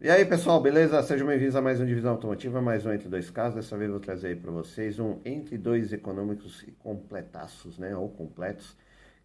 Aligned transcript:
E 0.00 0.08
aí 0.08 0.24
pessoal, 0.24 0.60
beleza? 0.60 1.02
Sejam 1.02 1.26
bem-vindos 1.26 1.56
a 1.56 1.60
mais 1.60 1.80
um 1.80 1.84
Divisão 1.84 2.12
Automotiva, 2.12 2.62
mais 2.62 2.86
um 2.86 2.92
Entre 2.92 3.08
Dois 3.08 3.30
Casos. 3.30 3.56
Dessa 3.56 3.76
vez 3.76 3.90
vou 3.90 3.98
trazer 3.98 4.28
aí 4.28 4.36
para 4.36 4.52
vocês 4.52 5.00
um 5.00 5.18
Entre 5.24 5.58
Dois 5.58 5.92
Econômicos 5.92 6.62
e 6.62 6.70
Completaços, 6.70 7.80
né? 7.80 7.96
Ou 7.96 8.08
completos. 8.08 8.76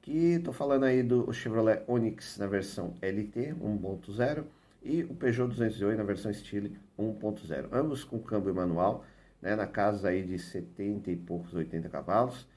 Que 0.02 0.40
tô 0.40 0.52
falando 0.52 0.86
aí 0.86 1.04
do 1.04 1.32
Chevrolet 1.32 1.84
Onix 1.86 2.40
na 2.40 2.48
versão 2.48 2.96
LT 3.04 3.54
1.0 3.54 4.46
e 4.82 5.04
o 5.04 5.14
Peugeot 5.14 5.48
208 5.48 5.96
na 5.96 6.04
versão 6.04 6.34
Style 6.34 6.76
1.0. 6.98 7.68
Ambos 7.72 8.04
com 8.04 8.18
câmbio 8.18 8.56
manual, 8.56 9.06
né? 9.40 9.56
Na 9.56 9.68
casa 9.68 10.10
aí 10.10 10.24
de 10.24 10.40
70 10.40 11.12
e 11.12 11.16
poucos, 11.16 11.54
80 11.54 11.88
cavalos. 11.88 12.48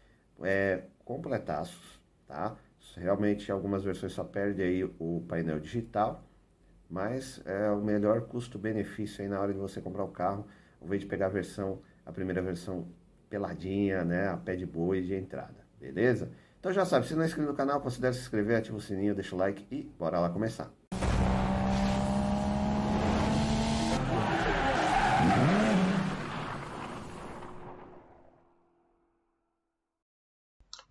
É, 0.42 0.84
completaços, 1.04 2.00
tá? 2.26 2.56
Realmente 2.96 3.52
algumas 3.52 3.84
versões 3.84 4.14
só 4.14 4.24
perdem 4.24 4.66
aí 4.66 4.84
o 4.84 5.22
painel 5.28 5.60
digital 5.60 6.25
mas 6.90 7.40
é 7.44 7.70
o 7.70 7.80
melhor 7.80 8.22
custo-benefício 8.22 9.22
aí 9.22 9.28
na 9.28 9.40
hora 9.40 9.52
de 9.52 9.58
você 9.58 9.80
comprar 9.80 10.04
o 10.04 10.08
carro, 10.08 10.46
ao 10.80 10.86
invés 10.86 11.02
de 11.02 11.06
pegar 11.06 11.26
a 11.26 11.30
versão, 11.30 11.80
a 12.04 12.12
primeira 12.12 12.40
versão 12.40 12.86
peladinha, 13.28 14.04
né, 14.04 14.28
a 14.28 14.36
pé 14.36 14.56
de 14.56 14.64
boi 14.64 15.02
de 15.02 15.14
entrada, 15.14 15.66
beleza? 15.80 16.30
Então 16.60 16.72
já 16.72 16.84
sabe, 16.84 17.06
se 17.06 17.14
não 17.14 17.22
é 17.22 17.26
inscrito 17.26 17.48
no 17.48 17.56
canal, 17.56 17.80
considere 17.80 18.14
se 18.14 18.20
inscrever, 18.20 18.58
ativa 18.58 18.76
o 18.76 18.80
sininho, 18.80 19.14
deixa 19.14 19.34
o 19.34 19.38
like 19.38 19.66
e 19.70 19.82
bora 19.98 20.18
lá 20.18 20.30
começar. 20.30 20.70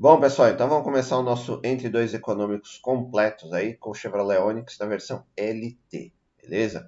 Bom, 0.05 0.19
pessoal, 0.19 0.49
então 0.49 0.69
vamos 0.69 0.83
começar 0.83 1.17
o 1.17 1.23
nosso 1.23 1.59
Entre 1.63 1.89
Dois 1.89 2.13
Econômicos 2.13 2.77
completos 2.77 3.51
aí 3.51 3.73
com 3.73 3.89
o 3.89 3.93
Chevrolet 3.95 4.37
Onix 4.37 4.77
na 4.77 4.85
versão 4.85 5.25
LT, 5.35 6.13
beleza? 6.39 6.87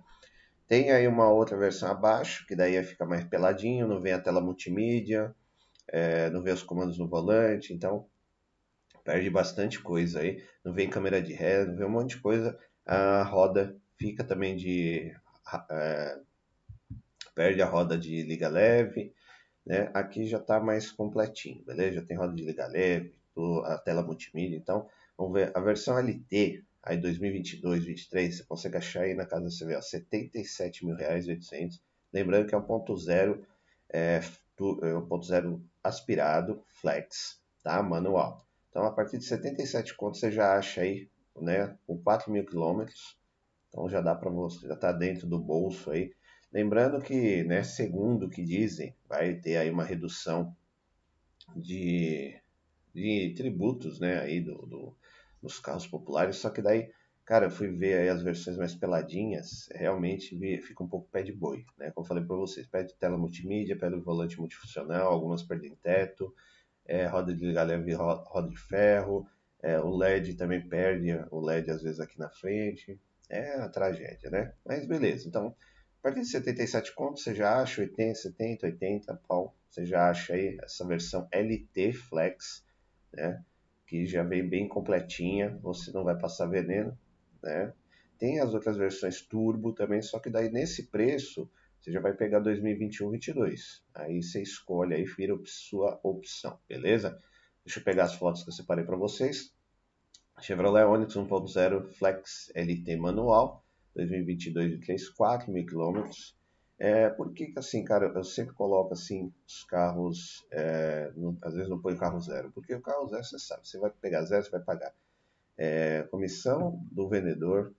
Tem 0.67 0.91
aí 0.91 1.07
uma 1.07 1.27
outra 1.27 1.57
versão 1.57 1.89
abaixo, 1.89 2.45
que 2.45 2.55
daí 2.55 2.83
fica 2.83 3.07
mais 3.07 3.23
peladinho, 3.23 3.87
não 3.87 3.99
vem 3.99 4.13
a 4.13 4.21
tela 4.21 4.39
multimídia, 4.39 5.33
é, 5.87 6.29
não 6.29 6.43
vem 6.43 6.53
os 6.53 6.61
comandos 6.61 6.99
no 6.99 7.07
volante, 7.07 7.73
então 7.73 8.05
perde 9.03 9.31
bastante 9.31 9.81
coisa 9.81 10.19
aí. 10.19 10.43
Não 10.63 10.71
vem 10.71 10.87
câmera 10.87 11.19
de 11.19 11.33
ré, 11.33 11.65
não 11.65 11.75
vem 11.75 11.87
um 11.87 11.89
monte 11.89 12.11
de 12.11 12.21
coisa. 12.21 12.55
A 12.85 13.23
roda 13.23 13.75
fica 13.97 14.23
também 14.23 14.55
de... 14.55 15.11
É, 15.71 16.19
perde 17.33 17.63
a 17.63 17.65
roda 17.65 17.97
de 17.97 18.21
liga 18.21 18.47
leve, 18.47 19.11
né? 19.67 19.91
Aqui 19.93 20.25
já 20.25 20.37
está 20.37 20.59
mais 20.59 20.89
completinho, 20.89 21.63
beleza? 21.65 21.95
Já 21.95 22.01
tem 22.01 22.17
roda 22.17 22.33
de 22.33 22.43
liga 22.43 22.65
leve, 22.67 23.13
a 23.65 23.77
tela 23.77 24.01
multimídia. 24.01 24.55
Então, 24.55 24.87
vamos 25.17 25.33
ver 25.33 25.51
a 25.53 25.59
versão 25.59 25.97
LT, 25.99 26.63
aí 26.81 26.97
2022, 26.97 27.61
2023, 27.61 28.37
você 28.37 28.43
consegue 28.45 28.77
achar 28.77 29.01
aí 29.03 29.13
na 29.13 29.25
casa 29.25 29.49
você 29.49 29.65
vê, 29.65 29.75
ó, 29.75 29.81
77 29.81 30.85
mil 30.85 30.95
reais 30.95 31.27
800. 31.27 31.81
Lembrando 32.13 32.47
que 32.47 32.55
é 32.55 32.57
um 32.57 32.63
ponto 32.63 32.95
zero, 32.95 33.45
é, 33.89 34.21
é 34.83 34.95
um 34.95 35.21
zero 35.21 35.61
aspirado, 35.83 36.63
flex, 36.69 37.39
tá? 37.61 37.83
Manual. 37.83 38.45
Então, 38.69 38.85
a 38.85 38.91
partir 38.91 39.17
de 39.17 39.25
77 39.25 39.95
contos 39.95 40.21
você 40.21 40.31
já 40.31 40.57
acha 40.57 40.81
aí, 40.81 41.09
né? 41.35 41.75
Com 41.85 41.97
4 41.97 42.31
mil 42.31 42.45
quilômetros. 42.45 43.17
Então 43.69 43.89
já 43.89 44.01
dá 44.01 44.15
para 44.15 44.29
você, 44.29 44.65
já 44.65 44.73
está 44.75 44.91
dentro 44.93 45.27
do 45.27 45.37
bolso 45.37 45.91
aí. 45.91 46.13
Lembrando 46.51 47.01
que, 47.01 47.43
né, 47.43 47.63
segundo 47.63 48.25
o 48.25 48.29
que 48.29 48.43
dizem, 48.43 48.95
vai 49.07 49.35
ter 49.35 49.57
aí 49.57 49.69
uma 49.69 49.83
redução 49.83 50.55
de, 51.55 52.39
de 52.93 53.33
tributos, 53.35 53.99
né, 53.99 54.19
aí 54.19 54.41
do, 54.41 54.55
do, 54.65 54.95
dos 55.41 55.59
carros 55.59 55.87
populares, 55.87 56.37
só 56.37 56.49
que 56.49 56.61
daí, 56.61 56.89
cara, 57.25 57.47
eu 57.47 57.51
fui 57.51 57.67
ver 57.67 57.99
aí 57.99 58.09
as 58.09 58.23
versões 58.23 58.57
mais 58.57 58.73
peladinhas, 58.73 59.67
realmente 59.73 60.37
fica 60.61 60.83
um 60.83 60.87
pouco 60.87 61.09
pé 61.11 61.21
de 61.21 61.33
boi, 61.33 61.65
né, 61.77 61.91
como 61.91 62.05
eu 62.05 62.07
falei 62.07 62.23
para 62.23 62.35
vocês, 62.35 62.65
perde 62.67 62.95
tela 62.95 63.17
multimídia, 63.17 63.77
perde 63.77 63.99
volante 63.99 64.39
multifuncional, 64.39 65.11
algumas 65.11 65.43
perdem 65.43 65.75
teto, 65.75 66.33
é, 66.85 67.05
roda 67.05 67.33
de 67.35 67.45
leve, 67.45 67.93
roda 67.93 68.49
de 68.49 68.57
ferro, 68.57 69.27
é, 69.61 69.79
o 69.79 69.95
LED 69.95 70.35
também 70.35 70.65
perde 70.65 71.11
o 71.29 71.41
LED 71.41 71.71
às 71.71 71.81
vezes 71.81 71.99
aqui 71.99 72.17
na 72.17 72.29
frente, 72.29 72.99
é 73.29 73.59
a 73.59 73.67
tragédia, 73.67 74.29
né, 74.29 74.53
mas 74.65 74.85
beleza, 74.87 75.27
então 75.27 75.53
partir 76.07 76.21
de 76.21 76.27
77 76.27 76.95
contos 76.95 77.23
você 77.23 77.35
já 77.35 77.61
acha 77.61 77.81
80, 77.81 78.15
70, 78.15 78.65
80 78.67 79.21
pau. 79.27 79.53
Você 79.69 79.85
já 79.85 80.09
acha 80.09 80.33
aí 80.33 80.57
essa 80.63 80.87
versão 80.87 81.27
LT 81.33 81.91
Flex, 81.91 82.63
né? 83.13 83.43
Que 83.85 84.05
já 84.05 84.23
vem 84.23 84.47
bem 84.47 84.69
completinha, 84.69 85.57
você 85.61 85.91
não 85.91 86.05
vai 86.05 86.17
passar 86.17 86.45
veneno, 86.45 86.97
né? 87.43 87.73
Tem 88.17 88.39
as 88.39 88.53
outras 88.53 88.77
versões 88.77 89.21
turbo 89.21 89.73
também, 89.73 90.01
só 90.01 90.17
que 90.17 90.29
daí 90.29 90.49
nesse 90.49 90.83
preço 90.83 91.49
você 91.79 91.91
já 91.91 91.99
vai 91.99 92.13
pegar 92.13 92.39
2021, 92.39 93.11
22. 93.11 93.83
Aí 93.93 94.23
você 94.23 94.41
escolhe, 94.41 94.95
aí 94.95 95.03
vira 95.03 95.37
sua 95.45 95.99
opção, 96.03 96.57
beleza? 96.69 97.21
Deixa 97.65 97.81
eu 97.81 97.83
pegar 97.83 98.05
as 98.05 98.15
fotos 98.15 98.43
que 98.43 98.49
eu 98.49 98.53
separei 98.53 98.85
para 98.85 98.95
vocês. 98.95 99.53
Chevrolet 100.39 100.85
Onix 100.85 101.13
1.0 101.15 101.85
Flex 101.89 102.49
LT 102.55 102.95
manual. 102.95 103.66
2022 103.97 104.71
de 104.71 104.77
3, 104.79 105.09
4 105.09 105.51
mil 105.51 105.65
quilômetros. 105.65 106.37
É, 106.79 107.09
por 107.09 107.33
que, 107.33 107.51
assim, 107.57 107.83
cara, 107.83 108.11
eu 108.15 108.23
sempre 108.23 108.53
coloco 108.53 108.93
assim 108.93 109.33
os 109.47 109.63
carros, 109.63 110.45
é, 110.51 111.11
no, 111.15 111.35
às 111.41 111.55
vezes 111.55 111.69
não 111.69 111.81
põe 111.81 111.95
o 111.95 111.97
carro 111.97 112.19
zero, 112.19 112.51
porque 112.51 112.75
o 112.75 112.81
carro 112.81 113.07
zero 113.07 113.23
você 113.23 113.39
sabe, 113.39 113.67
você 113.67 113.79
vai 113.79 113.89
pegar 113.89 114.23
zero, 114.25 114.43
você 114.43 114.51
vai 114.51 114.61
pagar 114.61 114.93
é, 115.57 116.03
comissão 116.03 116.79
do 116.91 117.09
vendedor, 117.09 117.73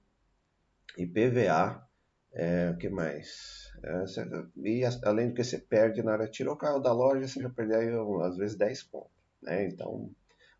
IPVA, 0.97 1.87
é, 2.33 2.71
o 2.71 2.77
que 2.77 2.89
mais? 2.89 3.73
É, 3.85 4.00
você, 4.00 4.29
e 4.56 4.83
além 5.05 5.29
do 5.29 5.35
que 5.35 5.45
você 5.45 5.59
perde 5.59 6.03
na 6.03 6.12
hora 6.12 6.27
tirar 6.27 6.53
o 6.53 6.56
carro 6.56 6.81
da 6.81 6.93
loja, 6.93 7.29
você 7.29 7.41
já 7.41 7.49
perde 7.49 7.75
aí, 7.75 7.89
às 8.23 8.37
vezes 8.37 8.56
10 8.56 8.83
pontos, 8.85 9.12
né? 9.41 9.67
Então 9.69 10.11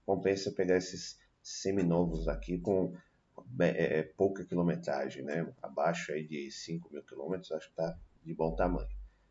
compensa 0.07 0.53
pegar 0.53 0.77
esses 0.77 1.19
seminovos 1.43 2.29
aqui 2.29 2.59
com 2.61 2.95
é, 3.61 3.99
é, 3.99 4.03
pouca 4.03 4.45
quilometragem, 4.45 5.23
né? 5.23 5.47
Abaixo 5.63 6.13
aí 6.13 6.27
de 6.27 6.51
5 6.51 6.93
mil 6.93 7.03
quilômetros, 7.03 7.53
acho 7.53 7.69
que 7.71 7.77
tá 7.77 7.97
de 8.25 8.35
bom 8.35 8.55
tamanho. 8.55 8.89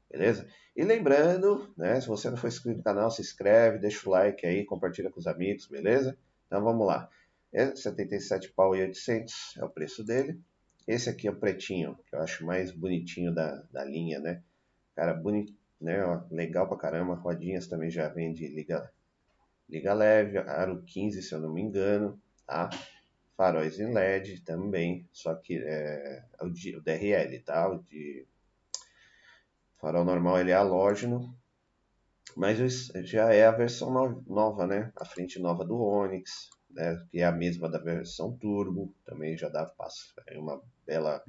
Beleza? 0.10 0.48
E 0.76 0.84
lembrando, 0.84 1.74
né? 1.78 2.00
Se 2.00 2.08
você 2.08 2.30
não 2.30 2.38
for 2.38 2.48
inscrito 2.48 2.78
no 2.78 2.84
canal, 2.84 3.12
se 3.12 3.22
inscreve, 3.22 3.80
deixa 3.80 4.08
o 4.08 4.12
like 4.12 4.46
aí, 4.46 4.66
compartilha 4.66 5.10
com 5.10 5.20
os 5.20 5.28
amigos, 5.28 5.68
beleza? 5.68 6.18
Então 6.48 6.64
vamos 6.64 6.88
lá. 6.88 7.10
É 7.52 7.76
77 7.76 8.52
pau 8.54 8.76
e 8.76 8.82
800 8.82 9.58
é 9.58 9.66
o 9.66 9.70
preço 9.70 10.04
dele. 10.04 10.40
Esse 10.88 11.10
aqui 11.10 11.28
é 11.28 11.32
o 11.32 11.36
pretinho, 11.36 11.98
que 12.08 12.16
eu 12.16 12.22
acho 12.22 12.46
mais 12.46 12.72
bonitinho 12.72 13.34
da, 13.34 13.64
da 13.72 13.84
linha, 13.84 14.20
né? 14.20 14.42
Cara, 14.96 15.14
bonito, 15.14 15.54
né? 15.80 15.98
Legal 16.32 16.68
pra 16.68 16.78
caramba. 16.78 17.16
Rodinhas 17.16 17.68
também 17.68 17.90
já 17.90 18.08
vem 18.08 18.34
de 18.34 18.48
liga, 18.48 18.90
liga 19.70 19.94
leve, 19.94 20.38
aro 20.38 20.82
15, 20.84 21.22
se 21.22 21.34
eu 21.34 21.40
não 21.40 21.54
me 21.54 21.62
engano, 21.62 22.20
tá? 22.46 22.70
Faróis 23.38 23.80
em 23.80 23.94
LED 23.94 24.42
também, 24.42 25.08
só 25.14 25.36
que 25.36 25.60
é, 25.60 26.24
é 26.40 26.44
o, 26.44 26.48
o 26.48 26.82
DRL, 26.82 27.40
tá? 27.46 27.70
O 27.70 27.84
de 27.84 28.26
farol 29.80 30.04
normal 30.04 30.40
ele 30.40 30.50
é 30.50 30.56
halógeno, 30.56 31.38
mas 32.36 32.88
já 33.04 33.32
é 33.32 33.46
a 33.46 33.52
versão 33.52 33.92
nova, 34.28 34.66
né? 34.66 34.92
A 34.96 35.06
frente 35.06 35.40
nova 35.40 35.64
do 35.64 35.80
Onix, 35.80 36.50
né? 36.72 37.00
Que 37.12 37.20
é 37.20 37.26
a 37.26 37.32
mesma 37.32 37.70
da 37.70 37.78
versão 37.78 38.36
Turbo, 38.36 38.92
também 39.06 39.38
já 39.38 39.50
dá 39.50 39.66
passo, 39.66 40.16
é 40.26 40.40
uma 40.40 40.60
bela 40.86 41.24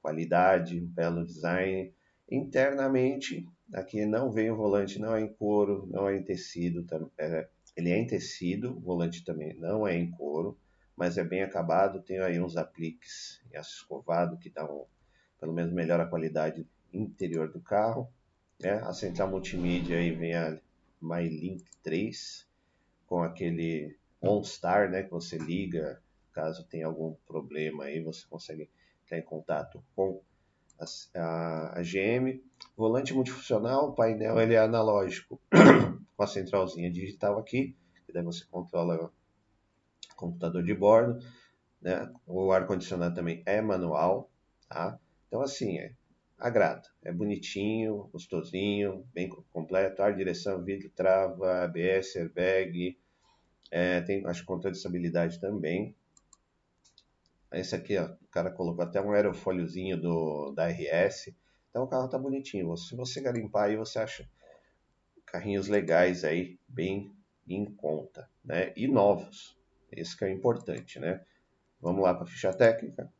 qualidade, 0.00 0.80
um 0.80 0.86
belo 0.86 1.26
design. 1.26 1.92
Internamente, 2.30 3.48
aqui 3.74 4.06
não 4.06 4.30
vem 4.30 4.50
o 4.50 4.56
volante, 4.56 5.00
não 5.00 5.16
é 5.16 5.22
em 5.22 5.32
couro, 5.32 5.88
não 5.90 6.08
é 6.08 6.16
em 6.16 6.22
tecido, 6.22 6.86
é, 7.18 7.48
ele 7.76 7.90
é 7.90 7.98
em 7.98 8.06
tecido, 8.06 8.76
o 8.76 8.80
volante 8.80 9.24
também 9.24 9.54
não 9.54 9.88
é 9.88 9.96
em 9.96 10.08
couro 10.08 10.56
mas 10.98 11.16
é 11.16 11.24
bem 11.24 11.42
acabado. 11.42 12.02
Tem 12.02 12.18
aí 12.18 12.40
uns 12.40 12.56
apliques 12.56 13.40
em 13.50 13.56
aço 13.56 13.76
escovado 13.76 14.36
que 14.36 14.50
dão, 14.50 14.86
pelo 15.40 15.52
menos, 15.52 15.72
melhora 15.72 16.02
a 16.02 16.08
qualidade 16.08 16.66
interior 16.92 17.50
do 17.50 17.60
carro. 17.60 18.10
Né? 18.60 18.72
A 18.82 18.92
central 18.92 19.30
multimídia 19.30 19.96
aí 19.96 20.10
vem 20.10 20.34
a 20.34 20.58
MyLink 21.00 21.64
3 21.82 22.46
com 23.06 23.22
aquele 23.22 23.96
OnStar, 24.20 24.90
né, 24.90 25.04
que 25.04 25.10
você 25.10 25.38
liga 25.38 26.02
caso 26.32 26.64
tenha 26.64 26.86
algum 26.86 27.14
problema 27.26 27.84
aí, 27.84 28.00
você 28.00 28.24
consegue 28.28 28.70
entrar 29.04 29.18
em 29.18 29.22
contato 29.22 29.82
com 29.96 30.20
a, 30.78 30.84
a, 31.18 31.78
a 31.80 31.82
GM. 31.82 32.40
Volante 32.76 33.12
multifuncional, 33.12 33.88
o 33.88 33.92
painel 33.92 34.38
ele 34.40 34.54
é 34.54 34.58
analógico 34.58 35.40
com 36.16 36.22
a 36.22 36.26
centralzinha 36.26 36.90
digital 36.90 37.38
aqui, 37.38 37.74
que 38.06 38.12
daí 38.12 38.22
você 38.22 38.44
controla 38.44 39.12
computador 40.18 40.62
de 40.62 40.74
bordo, 40.74 41.24
né? 41.80 42.12
O 42.26 42.50
ar-condicionado 42.52 43.14
também 43.14 43.42
é 43.46 43.62
manual, 43.62 44.30
tá? 44.68 44.98
Então, 45.28 45.40
assim, 45.40 45.78
é, 45.78 45.94
agrada. 46.38 46.82
É 47.02 47.12
bonitinho, 47.12 48.08
gostosinho, 48.12 49.06
bem 49.14 49.28
completo. 49.50 50.02
Ar, 50.02 50.14
direção, 50.14 50.62
vidro, 50.62 50.90
trava, 50.90 51.64
ABS, 51.64 52.16
airbag. 52.16 52.98
É, 53.70 54.00
tem, 54.00 54.26
acho, 54.26 54.44
controle 54.44 54.72
de 54.72 54.78
estabilidade 54.78 55.40
também. 55.40 55.94
Esse 57.52 57.74
aqui, 57.74 57.96
ó, 57.96 58.06
o 58.06 58.28
cara 58.30 58.50
colocou 58.50 58.84
até 58.84 59.00
um 59.00 59.12
aerofóliozinho 59.12 59.98
do, 60.00 60.52
da 60.52 60.68
RS. 60.68 61.34
Então 61.70 61.84
o 61.84 61.88
carro 61.88 62.08
tá 62.08 62.18
bonitinho. 62.18 62.76
Se 62.76 62.94
você 62.94 63.20
garimpar 63.20 63.64
aí, 63.64 63.76
você 63.76 63.98
acha 63.98 64.28
carrinhos 65.24 65.68
legais 65.68 66.24
aí, 66.24 66.58
bem 66.66 67.14
em 67.46 67.64
conta, 67.64 68.28
né? 68.44 68.72
E 68.76 68.86
novos. 68.86 69.57
Esse 69.90 70.16
que 70.16 70.24
é 70.24 70.30
importante, 70.30 70.98
né? 70.98 71.20
Vamos 71.80 72.02
lá 72.02 72.14
para 72.14 72.24
a 72.24 72.26
ficha 72.26 72.52
técnica. 72.52 73.10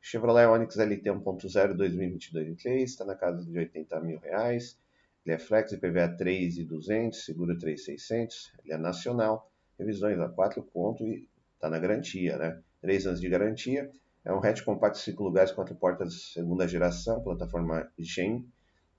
Chevrolet 0.00 0.46
Onix 0.46 0.76
LT 0.76 1.10
1.0 1.10 1.74
2022 1.74 2.90
está 2.90 3.04
na 3.04 3.14
casa 3.14 3.44
de 3.44 3.58
80 3.58 4.00
mil 4.00 4.18
reais. 4.18 4.78
Ele 5.24 5.34
é 5.34 5.38
flex, 5.38 5.72
IPVA 5.72 6.08
3,200, 6.16 7.24
seguro 7.24 7.58
3,600. 7.58 8.52
Ele 8.64 8.72
é 8.72 8.78
nacional, 8.78 9.50
revisões 9.78 10.18
a 10.18 10.28
4 10.28 10.62
pontos 10.62 11.06
e 11.06 11.28
está 11.54 11.68
na 11.68 11.78
garantia, 11.78 12.38
né? 12.38 12.62
3 12.80 13.06
anos 13.08 13.20
de 13.20 13.28
garantia. 13.28 13.90
É 14.24 14.32
um 14.32 14.38
hatch 14.38 14.62
compacto 14.62 14.98
5 14.98 15.22
lugares, 15.22 15.52
4 15.52 15.74
portas 15.74 16.32
segunda 16.32 16.66
geração, 16.66 17.22
plataforma 17.22 17.90
GEM. 17.98 18.46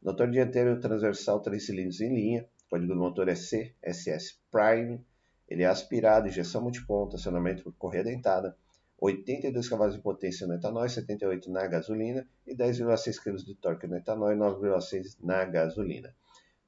Motor 0.01 0.29
dianteiro 0.29 0.79
transversal 0.79 1.39
3 1.39 1.65
cilindros 1.65 2.01
em 2.01 2.13
linha. 2.13 2.45
O 2.67 2.69
código 2.69 2.93
do 2.93 2.99
motor 2.99 3.27
é 3.27 3.33
CSS 3.33 4.37
Prime. 4.51 5.03
Ele 5.49 5.63
é 5.63 5.65
aspirado, 5.65 6.27
injeção 6.27 6.61
multiponto, 6.61 7.15
acionamento 7.15 7.63
por 7.63 7.73
correia 7.73 8.03
dentada. 8.03 8.55
82 9.01 9.67
cavalos 9.67 9.95
de 9.95 10.01
potência 10.01 10.45
no 10.45 10.53
etanol, 10.53 10.87
78 10.87 11.49
na 11.49 11.65
gasolina 11.67 12.27
e 12.45 12.55
10,6 12.55 13.23
kg 13.23 13.37
de 13.37 13.55
torque 13.55 13.87
no 13.87 13.97
etanol 13.97 14.31
e 14.31 14.35
9,6 14.35 15.17
na 15.23 15.43
gasolina. 15.45 16.13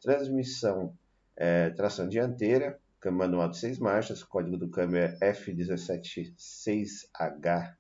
Transmissão 0.02 0.98
é, 1.36 1.72
tração 1.72 2.08
dianteira, 2.08 2.80
câmbio 3.00 3.20
manual 3.20 3.50
de 3.50 3.58
6 3.58 3.80
marchas, 3.80 4.24
código 4.24 4.56
do 4.58 4.70
câmbio 4.70 5.00
é 5.00 5.18
F176HR, 5.20 7.76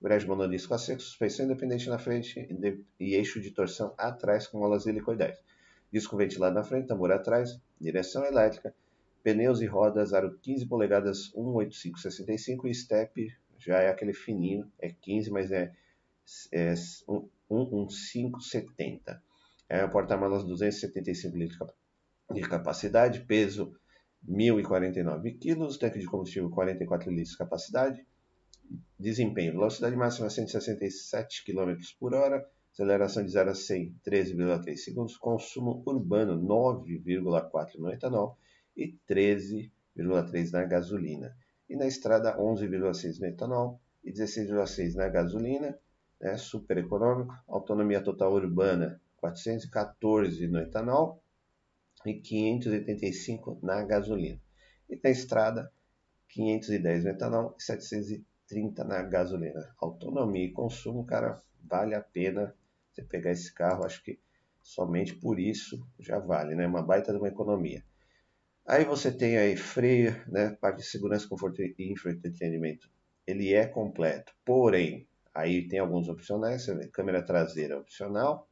embreagem 0.00 0.28
monodisco 0.28 0.74
a 0.74 0.78
seco, 0.78 1.00
suspensão 1.00 1.44
independente 1.44 1.88
na 1.88 1.98
frente 1.98 2.48
e 2.98 3.14
eixo 3.14 3.40
de 3.40 3.52
torção 3.52 3.94
atrás 3.96 4.46
com 4.46 4.58
molas 4.58 4.86
helicoidais. 4.86 5.38
Disco 5.92 6.16
ventilado 6.16 6.54
na 6.54 6.64
frente, 6.64 6.88
tambor 6.88 7.12
atrás, 7.12 7.60
direção 7.80 8.24
elétrica, 8.24 8.74
Pneus 9.22 9.60
e 9.60 9.66
rodas 9.66 10.12
aro 10.14 10.38
15 10.38 10.66
polegadas 10.66 11.30
18565 11.34 12.68
e 12.68 12.74
step 12.74 13.28
já 13.58 13.78
é 13.78 13.88
aquele 13.88 14.14
fininho, 14.14 14.70
é 14.78 14.90
15, 14.90 15.30
mas 15.30 15.50
é, 15.50 15.72
é 16.52 16.74
11570. 17.48 19.22
É 19.68 19.84
um 19.84 19.90
porta-malas 19.90 20.44
275 20.44 21.36
litros 21.36 21.58
de 22.32 22.40
capacidade, 22.40 23.20
peso 23.20 23.74
1049 24.22 25.34
kg, 25.34 25.78
tanque 25.78 25.98
de 25.98 26.06
combustível 26.06 26.50
44 26.50 27.10
litros 27.10 27.32
de 27.32 27.38
capacidade, 27.38 28.06
desempenho, 28.98 29.52
velocidade 29.52 29.96
máxima 29.96 30.30
167 30.30 31.44
km 31.44 31.74
por 31.98 32.14
hora, 32.14 32.48
aceleração 32.72 33.24
de 33.24 33.30
0 33.30 33.50
a 33.50 33.54
100 33.54 33.96
13,3 34.06 34.76
segundos, 34.76 35.16
consumo 35.16 35.82
urbano 35.86 36.40
9,4 36.40 37.78
no 37.78 37.92
etanol, 37.92 38.38
e 38.76 38.96
13,3 39.08 40.52
na 40.52 40.64
gasolina. 40.64 41.36
E 41.68 41.76
na 41.76 41.86
estrada 41.86 42.36
11,6 42.36 43.20
no 43.20 43.26
etanol 43.26 43.80
e 44.04 44.12
16,6 44.12 44.94
na 44.94 45.08
gasolina, 45.08 45.78
né, 46.20 46.36
super 46.36 46.78
econômico. 46.78 47.34
Autonomia 47.48 48.02
total 48.02 48.32
urbana 48.32 49.00
414 49.16 50.48
no 50.48 50.58
etanol 50.58 51.22
e 52.04 52.14
585 52.14 53.60
na 53.62 53.82
gasolina. 53.84 54.40
E 54.88 54.98
na 55.02 55.10
estrada 55.10 55.70
510 56.28 57.04
no 57.04 57.10
etanol 57.10 57.56
e 57.58 57.62
730 57.62 58.84
na 58.84 59.02
gasolina. 59.02 59.74
Autonomia 59.78 60.46
e 60.46 60.52
consumo, 60.52 61.04
cara, 61.04 61.42
vale 61.62 61.94
a 61.94 62.00
pena 62.00 62.54
você 62.90 63.02
pegar 63.02 63.30
esse 63.30 63.52
carro, 63.52 63.84
acho 63.84 64.02
que 64.02 64.18
somente 64.62 65.14
por 65.14 65.38
isso 65.38 65.86
já 65.98 66.18
vale, 66.18 66.54
né? 66.54 66.66
Uma 66.66 66.82
baita 66.82 67.12
de 67.12 67.18
uma 67.18 67.28
economia. 67.28 67.84
Aí 68.70 68.84
você 68.84 69.10
tem 69.10 69.36
aí 69.36 69.56
freio, 69.56 70.14
né, 70.28 70.56
parte 70.60 70.76
de 70.76 70.84
segurança, 70.84 71.26
conforto 71.28 71.60
e 71.60 71.74
entretenimento. 72.06 72.88
Ele 73.26 73.52
é 73.52 73.66
completo, 73.66 74.32
porém, 74.44 75.08
aí 75.34 75.66
tem 75.66 75.80
alguns 75.80 76.08
opcionais, 76.08 76.66
câmera 76.92 77.20
traseira 77.20 77.76
opcional, 77.76 78.48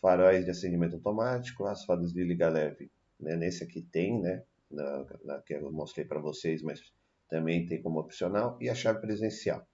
faróis 0.00 0.44
de 0.44 0.50
acendimento 0.50 0.96
automático, 0.96 1.64
as 1.64 1.84
fadas 1.84 2.12
de 2.12 2.24
liga 2.24 2.48
leve, 2.48 2.90
né, 3.20 3.36
nesse 3.36 3.62
aqui 3.62 3.82
tem, 3.82 4.20
né, 4.20 4.42
na, 4.68 5.06
na 5.24 5.38
que 5.42 5.54
eu 5.54 5.70
mostrei 5.70 6.04
para 6.04 6.18
vocês, 6.18 6.60
mas 6.60 6.82
também 7.28 7.64
tem 7.64 7.80
como 7.80 8.00
opcional, 8.00 8.58
e 8.60 8.68
a 8.68 8.74
chave 8.74 9.00
presencial. 9.00 9.64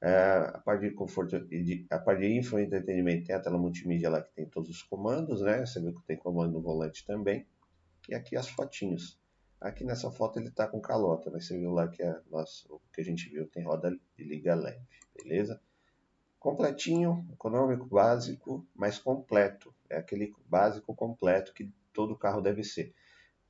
É, 0.00 0.14
a 0.54 0.62
parte 0.64 0.88
de 0.88 0.94
conforto 0.94 1.40
de, 1.48 1.84
a 1.90 1.98
parte 1.98 2.20
de 2.20 2.38
info 2.38 2.56
tem 2.70 3.34
a 3.34 3.40
tela 3.40 3.58
multimídia 3.58 4.10
lá 4.10 4.22
que 4.22 4.32
tem 4.32 4.46
todos 4.46 4.70
os 4.70 4.82
comandos, 4.84 5.40
né? 5.40 5.66
Você 5.66 5.80
viu 5.80 5.92
que 5.92 6.06
tem 6.06 6.16
comando 6.16 6.52
no 6.52 6.62
volante 6.62 7.04
também. 7.04 7.44
E 8.08 8.14
aqui 8.14 8.36
as 8.36 8.48
fotinhos. 8.48 9.18
Aqui 9.60 9.84
nessa 9.84 10.10
foto 10.10 10.38
ele 10.38 10.48
está 10.48 10.66
com 10.66 10.80
calota, 10.80 11.30
mas 11.30 11.46
você 11.46 11.58
viu 11.58 11.72
lá 11.72 11.88
que 11.88 12.02
a, 12.02 12.20
nossa, 12.30 12.72
o 12.72 12.80
que 12.92 13.00
a 13.00 13.04
gente 13.04 13.28
viu 13.28 13.46
tem 13.48 13.64
roda 13.64 13.90
de 14.16 14.24
liga 14.24 14.54
leve, 14.54 14.80
beleza? 15.14 15.60
Completinho, 16.38 17.28
econômico, 17.32 17.86
básico, 17.86 18.66
mas 18.74 18.98
completo. 18.98 19.74
É 19.90 19.96
aquele 19.96 20.32
básico 20.46 20.94
completo 20.94 21.52
que 21.52 21.72
todo 21.92 22.16
carro 22.16 22.40
deve 22.40 22.62
ser. 22.62 22.94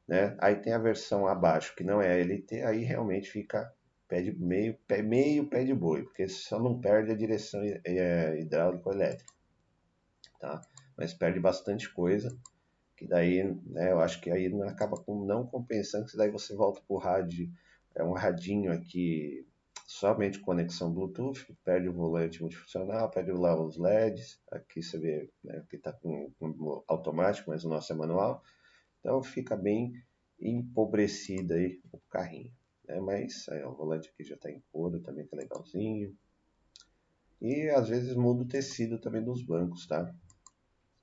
Né? 0.07 0.35
Aí 0.41 0.57
tem 0.57 0.73
a 0.73 0.79
versão 0.79 1.27
abaixo, 1.27 1.77
que 1.77 1.85
não 1.85 2.01
é 2.01 2.11
a 2.11 2.17
LT, 2.17 2.63
aí 2.63 2.83
realmente 2.83 3.31
fica 3.31 3.71
pé 4.09 4.23
de 4.23 4.33
meio, 4.33 4.75
pé, 4.89 5.03
meio 5.03 5.47
pé 5.47 5.63
de 5.63 5.75
boi, 5.75 6.03
porque 6.03 6.27
só 6.27 6.59
não 6.59 6.81
perde 6.81 7.13
a 7.13 7.15
direção 7.15 7.61
é, 7.85 8.41
hidráulica 8.41 8.89
elétrica. 8.89 9.35
Tá? 10.41 10.63
Mas 10.97 11.13
perde 11.13 11.39
bastante 11.39 11.93
coisa 11.93 12.35
que 12.99 13.07
daí, 13.07 13.45
né, 13.65 13.93
eu 13.93 14.01
acho 14.01 14.21
que 14.21 14.29
aí 14.29 14.53
acaba 14.63 14.97
com, 14.97 15.25
não 15.25 15.47
compensando, 15.47 16.07
que 16.07 16.17
daí 16.17 16.31
você 16.31 16.53
volta 16.53 16.81
para 16.81 16.97
o 16.97 16.99
rádio, 16.99 17.49
é 17.95 18.03
um 18.03 18.13
radinho 18.13 18.73
aqui, 18.73 19.47
somente 19.87 20.41
conexão 20.41 20.93
Bluetooth, 20.93 21.47
perde 21.65 21.89
o 21.89 21.93
volante 21.93 22.43
multifuncional, 22.43 23.09
perde 23.09 23.31
lá 23.31 23.59
os 23.61 23.79
LEDs, 23.79 24.41
aqui 24.51 24.83
você 24.83 24.99
vê 24.99 25.31
né, 25.45 25.65
que 25.71 25.77
está 25.77 25.93
com, 25.93 26.33
com, 26.41 26.83
automático, 26.89 27.51
mas 27.51 27.65
o 27.65 27.69
nosso 27.69 27.93
é 27.93 27.97
manual, 27.97 28.43
então 28.99 29.23
fica 29.23 29.57
bem 29.57 29.93
empobrecido 30.41 31.55
aí 31.55 31.81
o 31.93 32.01
carrinho, 32.11 32.53
né, 32.85 32.99
mas 33.01 33.47
ó, 33.65 33.71
o 33.71 33.77
volante 33.77 34.09
aqui 34.09 34.25
já 34.25 34.35
está 34.35 34.51
em 34.51 34.61
couro 34.73 34.99
também, 34.99 35.25
que 35.25 35.37
é 35.37 35.39
legalzinho, 35.39 36.17
e 37.41 37.69
às 37.69 37.89
vezes 37.89 38.17
muda 38.17 38.43
o 38.43 38.49
tecido 38.49 38.99
também 38.99 39.23
dos 39.23 39.41
bancos, 39.41 39.87
tá? 39.87 40.13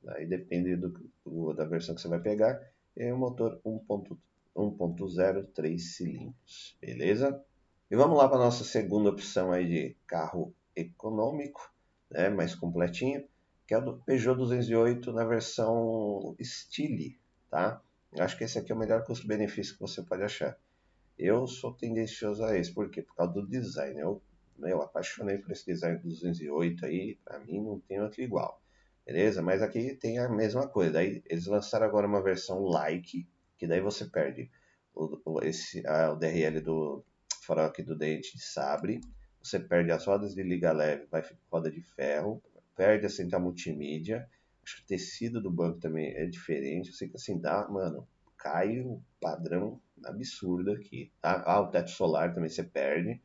Aí 0.09 0.25
depende 0.25 0.75
do, 0.75 0.89
do, 1.25 1.53
da 1.53 1.65
versão 1.65 1.95
que 1.95 2.01
você 2.01 2.07
vai 2.07 2.19
pegar. 2.19 2.61
É 2.95 3.13
um 3.13 3.17
motor 3.17 3.59
1.0 3.65 5.47
3 5.53 5.95
cilindros, 5.95 6.77
beleza? 6.79 7.43
E 7.89 7.95
vamos 7.95 8.17
lá 8.17 8.27
para 8.27 8.37
a 8.37 8.45
nossa 8.45 8.63
segunda 8.63 9.09
opção 9.09 9.51
aí 9.51 9.67
de 9.67 9.97
carro 10.07 10.53
econômico, 10.75 11.71
né, 12.09 12.29
mais 12.29 12.55
completinho, 12.55 13.27
que 13.67 13.73
é 13.73 13.77
o 13.77 13.81
do 13.81 13.97
Peugeot 13.99 14.37
208 14.37 15.11
na 15.11 15.23
versão 15.23 16.35
Stile, 16.41 17.19
tá? 17.49 17.81
Acho 18.17 18.37
que 18.37 18.43
esse 18.43 18.57
aqui 18.57 18.71
é 18.71 18.75
o 18.75 18.77
melhor 18.77 19.03
custo-benefício 19.03 19.73
que 19.73 19.81
você 19.81 20.01
pode 20.01 20.23
achar. 20.23 20.57
Eu 21.17 21.47
sou 21.47 21.73
tendencioso 21.73 22.43
a 22.43 22.57
esse, 22.57 22.73
por 22.73 22.89
quê? 22.89 23.01
Por 23.01 23.15
causa 23.15 23.33
do 23.33 23.47
design. 23.47 23.99
Eu, 23.99 24.21
eu 24.59 24.81
apaixonei 24.81 25.37
por 25.37 25.51
esse 25.51 25.65
design 25.65 25.97
do 25.97 26.07
208 26.09 26.85
aí, 26.85 27.17
para 27.23 27.39
mim 27.39 27.61
não 27.61 27.79
tem 27.79 28.01
outro 28.01 28.21
igual. 28.21 28.61
Beleza? 29.05 29.41
Mas 29.41 29.61
aqui 29.61 29.95
tem 29.95 30.17
a 30.17 30.27
mesma 30.27 30.67
coisa. 30.67 30.93
Daí 30.93 31.21
eles 31.27 31.45
lançaram 31.45 31.85
agora 31.85 32.07
uma 32.07 32.23
versão 32.23 32.63
like, 32.63 33.27
que 33.57 33.67
daí 33.67 33.79
você 33.79 34.05
perde 34.05 34.49
o, 34.95 35.39
esse, 35.43 35.85
a, 35.85 36.11
o 36.11 36.15
DRL 36.15 36.59
do 36.61 37.05
farol 37.43 37.65
aqui 37.65 37.83
do 37.83 37.95
dente 37.95 38.35
de 38.35 38.43
sabre. 38.43 38.99
Você 39.43 39.59
perde 39.59 39.91
as 39.91 40.05
rodas 40.05 40.33
de 40.33 40.41
liga 40.41 40.71
leve, 40.71 41.05
vai 41.11 41.23
roda 41.51 41.69
de 41.69 41.81
ferro. 41.81 42.41
Perde 42.75 43.05
a 43.05 43.09
central 43.09 43.41
multimídia. 43.41 44.27
Acho 44.63 44.77
que 44.77 44.83
o 44.83 44.87
tecido 44.87 45.39
do 45.39 45.51
banco 45.51 45.79
também 45.79 46.07
é 46.15 46.25
diferente. 46.25 46.91
Sei 46.91 47.07
que 47.07 47.15
assim 47.15 47.39
dá, 47.39 47.67
mano, 47.67 48.07
cai 48.35 48.79
o 48.79 48.99
padrão 49.21 49.79
absurdo 50.03 50.71
aqui. 50.71 51.11
Tá? 51.21 51.43
Ah, 51.45 51.61
o 51.61 51.67
teto 51.67 51.91
solar 51.91 52.33
também 52.33 52.49
você 52.49 52.63
perde. 52.63 53.21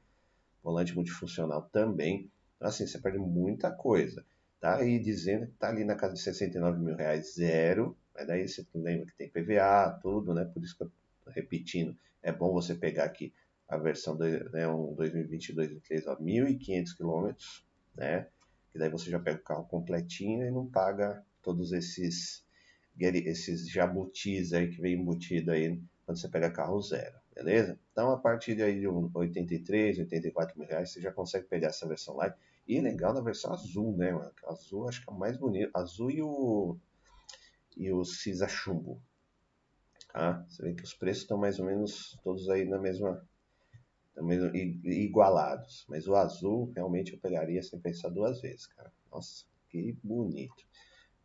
Volante 0.62 0.94
multifuncional 0.94 1.62
também. 1.72 2.30
Então, 2.56 2.68
assim, 2.68 2.87
você 2.87 2.99
perde 2.99 3.16
muita 3.18 3.72
coisa 3.72 4.22
tá 4.60 4.76
aí 4.76 4.98
dizendo 4.98 5.46
que 5.46 5.52
está 5.52 5.68
ali 5.68 5.84
na 5.84 5.96
casa 5.96 6.14
de 6.14 6.20
69 6.20 6.78
mil 6.78 6.94
reais, 6.94 7.34
zero. 7.34 7.96
Mas 8.14 8.26
daí 8.26 8.46
você 8.46 8.66
lembra 8.74 9.06
que 9.06 9.16
tem 9.16 9.28
PVA, 9.28 9.98
tudo, 10.02 10.34
né? 10.34 10.44
Por 10.44 10.62
isso 10.62 10.76
que 10.76 10.82
eu 10.84 10.92
tô 11.24 11.30
repetindo, 11.30 11.96
é 12.22 12.30
bom 12.30 12.52
você 12.52 12.74
pegar 12.74 13.04
aqui 13.04 13.32
a 13.68 13.76
versão 13.76 14.16
né, 14.16 14.68
um 14.68 14.94
2022 14.94 15.68
2023 15.68 16.08
a 16.08 16.16
1.500 16.16 16.96
quilômetros, 16.96 17.64
né? 17.96 18.26
Que 18.72 18.78
daí 18.78 18.90
você 18.90 19.10
já 19.10 19.18
pega 19.18 19.38
o 19.38 19.44
carro 19.44 19.64
completinho 19.64 20.46
e 20.46 20.50
não 20.50 20.66
paga 20.66 21.24
todos 21.42 21.72
esses 21.72 22.44
esses 22.98 23.70
jabutis 23.70 24.52
aí 24.52 24.68
que 24.68 24.80
vem 24.80 24.94
embutido 24.94 25.52
aí 25.52 25.80
quando 26.04 26.18
você 26.18 26.28
pega 26.28 26.50
carro 26.50 26.82
zero, 26.82 27.16
beleza? 27.34 27.78
Então, 27.92 28.10
a 28.10 28.18
partir 28.18 28.56
de, 28.56 28.62
aí 28.62 28.80
de 28.80 28.86
83, 28.86 30.00
84 30.00 30.58
mil 30.58 30.68
reais, 30.68 30.90
você 30.90 31.00
já 31.00 31.12
consegue 31.12 31.46
pegar 31.46 31.68
essa 31.68 31.86
versão 31.86 32.16
light. 32.16 32.36
E 32.70 32.80
legal 32.80 33.12
na 33.12 33.20
versão 33.20 33.52
azul, 33.52 33.96
né, 33.96 34.12
mano? 34.12 34.32
Azul 34.46 34.88
acho 34.88 35.02
que 35.02 35.10
é 35.10 35.12
o 35.12 35.18
mais 35.18 35.36
bonito. 35.36 35.72
Azul 35.74 36.08
e 36.08 36.22
o, 36.22 36.78
e 37.76 37.92
o 37.92 38.04
cinza 38.04 38.46
chumbo. 38.46 39.02
Tá? 40.12 40.46
Você 40.48 40.62
vê 40.62 40.74
que 40.74 40.84
os 40.84 40.94
preços 40.94 41.24
estão 41.24 41.36
mais 41.36 41.58
ou 41.58 41.66
menos 41.66 42.16
todos 42.22 42.48
aí 42.48 42.64
na 42.64 42.78
mesma, 42.78 43.26
mesmo, 44.18 44.54
igualados. 44.54 45.84
Mas 45.88 46.06
o 46.06 46.14
azul 46.14 46.70
realmente 46.72 47.12
eu 47.12 47.18
pegaria 47.18 47.60
sem 47.60 47.80
pensar 47.80 48.08
duas 48.08 48.40
vezes, 48.40 48.68
cara. 48.68 48.92
Nossa, 49.10 49.46
que 49.68 49.98
bonito. 50.00 50.64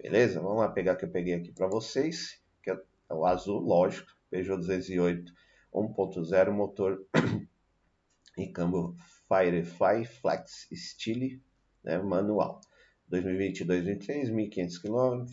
Beleza? 0.01 0.41
Vamos 0.41 0.57
lá 0.57 0.69
pegar 0.69 0.95
o 0.95 0.97
que 0.97 1.05
eu 1.05 1.11
peguei 1.11 1.35
aqui 1.35 1.51
para 1.51 1.67
vocês, 1.67 2.41
que 2.63 2.71
é 2.71 2.83
o 3.11 3.23
azul, 3.23 3.59
lógico, 3.59 4.09
Peugeot 4.31 4.57
208 4.57 5.31
1.0 5.71 6.51
motor 6.51 7.05
e 8.35 8.47
câmbio 8.47 8.95
Firefly 9.27 10.05
Flex 10.05 10.67
Style 10.71 11.41
né, 11.83 11.97
manual. 11.97 12.61
2022 13.07 13.83
2023, 13.83 14.29
1.500 14.29 14.81
km, 14.81 15.25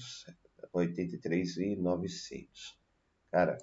83.900. 0.74 2.76
Cara, 3.30 3.58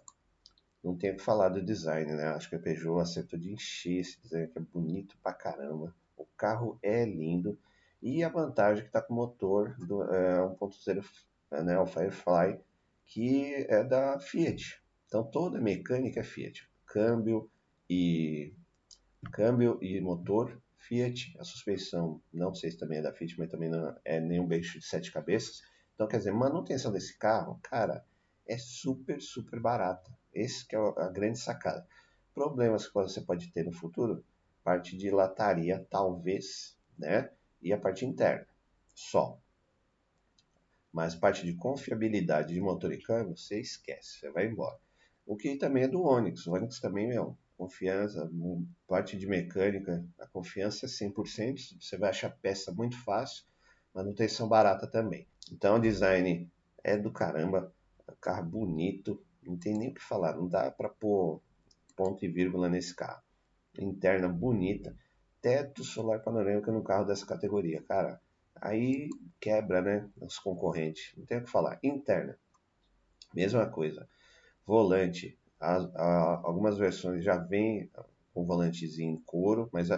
não 0.84 0.96
tem 0.96 1.12
o 1.12 1.18
que 1.18 1.22
falar 1.22 1.50
do 1.50 1.62
design, 1.62 2.14
né? 2.14 2.30
Acho 2.30 2.50
que 2.50 2.56
a 2.56 2.60
Peugeot 2.60 3.00
acertou 3.00 3.38
de 3.38 3.52
encher 3.52 4.00
esse 4.00 4.20
design 4.22 4.48
que 4.48 4.58
é 4.58 4.62
bonito 4.62 5.18
pra 5.22 5.34
caramba. 5.34 5.94
O 6.18 6.26
carro 6.38 6.80
é 6.82 7.06
lindo. 7.06 7.60
E 8.02 8.24
a 8.24 8.30
vantagem 8.30 8.80
é 8.80 8.84
que 8.84 8.90
está 8.90 9.02
com 9.02 9.14
o 9.14 9.18
motor 9.18 9.76
do 9.78 10.04
é, 10.04 10.40
1.0, 10.40 11.06
né, 11.64 11.78
o 11.78 11.86
Firefly, 11.86 12.58
que 13.06 13.54
é 13.68 13.84
da 13.84 14.18
Fiat. 14.20 14.82
Então 15.06 15.24
toda 15.24 15.58
a 15.58 15.62
mecânica 15.62 16.22
é 16.22 16.24
Fiat. 16.24 16.70
Câmbio 16.86 17.52
e 17.90 18.54
câmbio 19.32 19.78
e 19.82 20.00
motor 20.00 20.62
Fiat. 20.78 21.36
A 21.40 21.44
suspensão, 21.44 22.22
não 22.34 22.54
sei 22.54 22.72
se 22.72 22.78
também 22.78 23.00
é 23.00 23.02
da 23.02 23.14
Fiat, 23.14 23.38
mas 23.38 23.50
também 23.50 23.70
não 23.70 23.96
é 24.04 24.20
nenhum 24.20 24.48
bicho 24.48 24.80
de 24.80 24.86
sete 24.86 25.12
cabeças. 25.12 25.62
Então, 25.94 26.08
quer 26.08 26.18
dizer, 26.18 26.32
manutenção 26.32 26.92
desse 26.92 27.18
carro, 27.18 27.60
cara, 27.62 28.06
é 28.48 28.58
super, 28.58 29.22
super 29.22 29.60
barata. 29.60 30.10
Esse 30.34 30.66
que 30.66 30.76
é 30.76 30.80
a 30.80 31.10
grande 31.10 31.40
sacada. 31.40 31.86
Problemas 32.34 32.88
que 32.88 32.94
você 32.94 33.22
pode 33.22 33.52
ter 33.52 33.66
no 33.66 33.74
futuro, 33.74 34.24
parte 34.64 34.96
de 34.98 35.10
lataria, 35.10 35.86
talvez, 35.90 36.78
né? 36.98 37.30
E 37.62 37.74
a 37.74 37.78
parte 37.78 38.06
interna, 38.06 38.48
só. 38.96 39.38
Mas 40.92 41.16
parte 41.16 41.46
de 41.46 41.54
confiabilidade 41.54 42.54
de 42.54 42.62
motor 42.62 42.92
e 42.94 43.02
câmbio, 43.02 43.38
você 43.38 43.60
esquece, 43.60 44.20
você 44.20 44.32
vai 44.32 44.48
embora. 44.48 44.80
O 45.26 45.36
que 45.36 45.58
também 45.58 45.84
é 45.84 45.88
do 45.88 46.02
Onix. 46.02 46.48
O 46.48 46.54
Onix 46.54 46.80
também, 46.80 47.08
meu, 47.08 47.38
confiança, 47.60 48.32
parte 48.88 49.18
de 49.18 49.28
mecânica, 49.28 50.02
a 50.18 50.26
confiança 50.28 50.86
é 50.86 50.90
100%, 50.90 51.76
você 51.78 51.98
vai 51.98 52.10
achar 52.10 52.30
peça 52.30 52.72
muito 52.72 52.98
fácil, 53.04 53.44
manutenção 53.94 54.48
barata 54.48 54.88
também. 54.88 55.28
Então 55.52 55.76
o 55.76 55.80
design 55.80 56.50
é 56.82 56.98
do 56.98 57.12
caramba, 57.12 57.74
carro 58.22 58.46
bonito, 58.46 59.22
não 59.44 59.58
tem 59.58 59.78
nem 59.78 59.90
o 59.90 59.94
que 59.94 60.02
falar, 60.02 60.38
não 60.38 60.48
dá 60.48 60.72
para 60.72 60.88
pôr 60.88 61.42
ponto 61.98 62.24
e 62.24 62.30
vírgula 62.30 62.70
nesse 62.70 62.96
carro. 62.96 63.22
Interna 63.78 64.30
bonita, 64.30 64.96
teto 65.42 65.84
solar 65.84 66.22
panorâmico 66.22 66.72
no 66.72 66.82
carro 66.82 67.04
dessa 67.04 67.26
categoria, 67.26 67.82
cara. 67.82 68.22
Aí 68.56 69.10
quebra, 69.38 69.82
né, 69.82 70.10
os 70.22 70.40
concorrentes, 70.40 71.14
não 71.18 71.26
tem 71.26 71.40
o 71.40 71.44
que 71.44 71.52
falar. 71.52 71.78
Interna, 71.84 72.38
mesma 73.34 73.66
coisa. 73.66 74.08
Volante, 74.66 75.39
algumas 75.60 76.78
versões 76.78 77.24
já 77.24 77.38
vêm 77.38 77.90
com 78.34 78.46
volantezinho 78.46 79.14
em 79.14 79.22
couro, 79.22 79.70
mas 79.72 79.90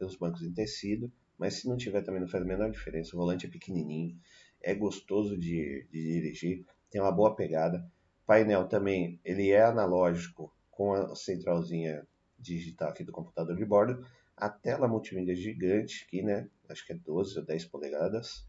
os 0.00 0.16
bancos 0.16 0.42
em 0.42 0.52
tecido. 0.52 1.10
Mas 1.38 1.54
se 1.54 1.68
não 1.68 1.76
tiver 1.76 2.02
também 2.02 2.20
não 2.20 2.28
faz 2.28 2.44
a 2.44 2.46
menor 2.46 2.70
diferença. 2.70 3.16
O 3.16 3.18
volante 3.18 3.46
é 3.46 3.50
pequenininho, 3.50 4.18
é 4.60 4.74
gostoso 4.74 5.38
de, 5.38 5.86
de 5.90 6.02
dirigir, 6.02 6.66
tem 6.90 7.00
uma 7.00 7.12
boa 7.12 7.34
pegada. 7.34 7.90
Painel 8.26 8.68
também, 8.68 9.18
ele 9.24 9.50
é 9.50 9.62
analógico 9.62 10.52
com 10.70 10.92
a 10.92 11.14
centralzinha 11.14 12.06
digital 12.38 12.90
aqui 12.90 13.02
do 13.02 13.12
computador 13.12 13.56
de 13.56 13.64
bordo. 13.64 14.04
A 14.36 14.48
tela 14.48 14.86
multimídia 14.86 15.34
gigante 15.34 16.04
aqui, 16.06 16.22
né? 16.22 16.48
Acho 16.68 16.86
que 16.86 16.92
é 16.92 16.96
12 16.96 17.38
ou 17.38 17.44
10 17.44 17.64
polegadas 17.66 18.46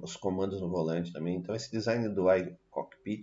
os 0.00 0.16
comandos 0.16 0.60
no 0.60 0.68
volante 0.68 1.12
também. 1.12 1.36
Então 1.36 1.54
esse 1.54 1.70
design 1.70 2.08
do 2.08 2.28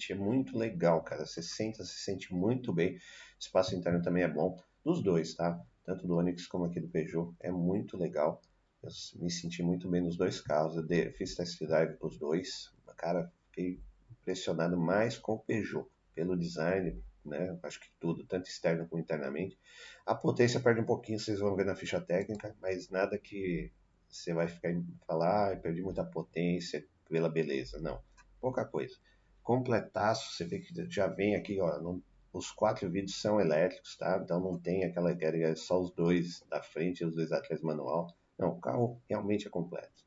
é 0.10 0.16
muito 0.16 0.58
legal, 0.58 1.04
cara. 1.04 1.26
Você 1.26 1.42
senta, 1.42 1.84
se 1.84 2.00
sente 2.00 2.34
muito 2.34 2.74
bem. 2.74 2.98
Espaço 3.40 3.76
interno 3.76 4.02
também 4.02 4.24
é 4.24 4.28
bom. 4.28 4.58
Dos 4.84 5.04
dois, 5.04 5.34
tá? 5.34 5.60
Tanto 5.84 6.08
do 6.08 6.16
Onix 6.16 6.48
como 6.48 6.66
aqui 6.66 6.80
do 6.80 6.88
Peugeot. 6.88 7.34
É 7.40 7.52
muito 7.52 7.98
legal. 7.98 8.42
Eu 8.82 8.90
me 9.22 9.32
senti 9.32 9.62
muito 9.64 9.90
bem 9.90 10.02
nos 10.02 10.18
dois 10.18 10.42
carros. 10.42 10.76
Eu 10.78 11.14
fiz 11.14 11.36
test 11.36 11.60
drive 11.60 11.98
os 12.02 12.18
dois. 12.18 12.72
Cara, 12.98 13.32
fiquei 13.48 13.80
impressionado 14.12 14.78
mais 14.78 15.18
com 15.18 15.34
o 15.34 15.40
Peugeot. 15.40 15.88
Pelo 16.14 16.38
design, 16.38 17.04
né? 17.26 17.58
Acho 17.64 17.80
que 17.80 17.88
tudo, 18.00 18.26
tanto 18.26 18.48
externo 18.48 18.88
como 18.88 19.02
internamente. 19.02 19.60
A 20.06 20.16
potência 20.16 20.60
perde 20.60 20.82
um 20.82 20.86
pouquinho, 20.86 21.20
vocês 21.20 21.40
vão 21.40 21.56
ver 21.56 21.66
na 21.66 21.76
ficha 21.76 22.00
técnica, 22.00 22.56
mas 22.62 22.90
nada 22.90 23.18
que 23.18 23.72
você 24.08 24.34
vai 24.34 24.48
ficar 24.48 24.70
falar, 25.06 25.54
ah, 25.54 25.58
perdi 25.58 25.82
muita 25.82 26.06
potência 26.06 26.86
pela 27.10 27.30
beleza. 27.30 27.80
Não, 27.82 28.02
pouca 28.40 28.66
coisa. 28.66 28.96
Completaço, 29.46 30.34
você 30.34 30.44
vê 30.44 30.58
que 30.58 30.74
já 30.90 31.06
vem 31.06 31.36
aqui, 31.36 31.62
ó, 31.62 31.80
não, 31.80 32.02
os 32.34 32.50
quatro 32.50 32.90
vidros 32.90 33.22
são 33.22 33.40
elétricos, 33.40 33.96
tá? 33.96 34.20
Então 34.20 34.40
não 34.40 34.58
tem 34.58 34.84
aquela 34.84 35.12
é 35.12 35.56
só 35.56 35.80
os 35.80 35.92
dois 35.92 36.44
da 36.50 36.64
frente 36.64 37.02
e 37.02 37.06
os 37.06 37.14
dois 37.14 37.32
atrás 37.32 37.62
manual. 37.62 38.08
Não, 38.40 38.50
o 38.50 38.60
carro 38.60 39.00
realmente 39.08 39.46
é 39.46 39.50
completo. 39.52 40.04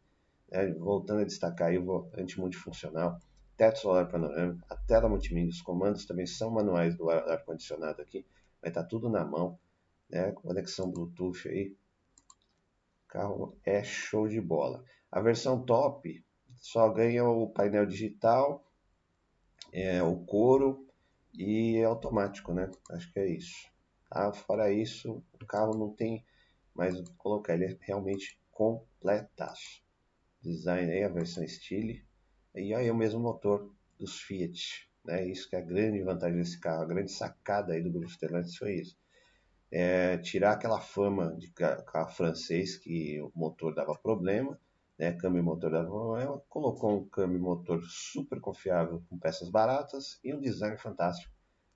É, 0.51 0.69
voltando 0.73 1.21
a 1.21 1.25
destacar 1.25 1.69
aí 1.69 1.79
o 1.79 1.85
volante 1.85 2.41
multifuncional, 2.41 3.21
teto 3.57 3.79
solar 3.79 4.09
panorâmico, 4.09 4.67
a 4.69 4.75
tela 4.75 5.09
multimídia, 5.09 5.51
os 5.51 5.63
comandos 5.63 6.05
também 6.05 6.27
são 6.27 6.51
manuais 6.51 6.97
do 6.97 7.09
ar-condicionado 7.09 8.03
aqui, 8.03 8.27
vai 8.61 8.73
estar 8.73 8.83
tá 8.83 8.89
tudo 8.89 9.09
na 9.09 9.25
mão, 9.25 9.57
né? 10.11 10.33
Conexão 10.33 10.91
Bluetooth 10.91 11.49
aí, 11.49 11.77
carro 13.07 13.57
é 13.65 13.85
show 13.85 14.27
de 14.27 14.41
bola. 14.41 14.83
A 15.13 15.21
versão 15.21 15.65
top 15.65 16.25
só 16.57 16.89
ganha 16.89 17.25
o 17.25 17.49
painel 17.49 17.87
digital, 17.87 18.68
é, 19.73 20.03
o 20.03 20.17
couro 20.25 20.87
e 21.35 21.77
é 21.77 21.85
automático, 21.85 22.53
né? 22.53 22.71
Acho 22.91 23.13
que 23.13 23.19
é 23.19 23.29
isso. 23.29 23.71
Tá? 24.11 24.33
Fora 24.33 24.73
isso, 24.73 25.23
o 25.33 25.47
carro 25.47 25.77
não 25.77 25.91
tem 25.95 26.25
mais 26.75 26.99
o 26.99 27.05
que 27.05 27.13
colocar, 27.17 27.55
ele 27.55 27.67
é 27.67 27.79
realmente 27.81 28.39
completaço. 28.51 29.83
Design 30.41 30.91
aí, 30.93 31.05
a 31.05 31.09
versão 31.09 31.45
Style, 31.47 32.05
e 32.55 32.75
aí 32.75 32.87
é 32.87 32.93
o 32.93 32.97
mesmo 32.97 33.21
motor 33.21 33.73
dos 33.99 34.21
Fiat, 34.21 34.89
né? 35.05 35.27
Isso 35.27 35.49
que 35.49 35.57
é 35.57 35.59
a 35.59 35.65
grande 35.65 36.03
vantagem 36.03 36.39
desse 36.39 36.59
carro, 36.61 36.83
a 36.83 36.87
grande 36.87 37.11
sacada 37.11 37.73
aí 37.73 37.83
do 37.83 37.91
Grupo 37.91 38.09
Stellantis 38.09 38.57
foi 38.57 38.77
isso 38.77 38.97
é, 39.71 40.17
tirar 40.19 40.53
aquela 40.53 40.81
fama 40.81 41.35
de 41.37 41.51
carro 41.51 42.11
francês 42.11 42.77
que 42.77 43.21
o 43.21 43.31
motor 43.35 43.75
dava 43.75 43.95
problema, 43.95 44.59
né, 44.99 45.13
câmbio 45.13 45.41
e 45.41 45.43
motor 45.43 45.71
dava 45.71 45.89
problema, 45.89 46.43
colocou 46.49 46.99
um 46.99 47.09
câmbio 47.09 47.37
e 47.37 47.41
motor 47.41 47.83
super 47.85 48.41
confiável 48.41 49.03
com 49.09 49.19
peças 49.19 49.49
baratas 49.49 50.19
e 50.25 50.35
um 50.35 50.41
design 50.41 50.77
fantástico. 50.77 51.33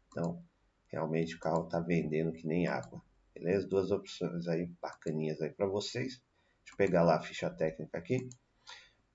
Então, 0.09 0.43
realmente 0.89 1.37
o 1.37 1.39
carro 1.39 1.65
está 1.65 1.79
vendendo 1.81 2.33
que 2.33 2.47
nem 2.47 2.67
água. 2.67 3.01
Beleza? 3.35 3.67
Duas 3.67 3.91
opções 3.91 4.49
aí 4.49 4.67
bacaninhas 4.81 5.41
aí 5.41 5.51
para 5.51 5.67
vocês. 5.67 6.21
Deixa 6.61 6.73
eu 6.73 6.77
pegar 6.77 7.03
lá 7.03 7.17
a 7.17 7.21
ficha 7.21 7.49
técnica 7.49 7.97
aqui. 7.97 8.29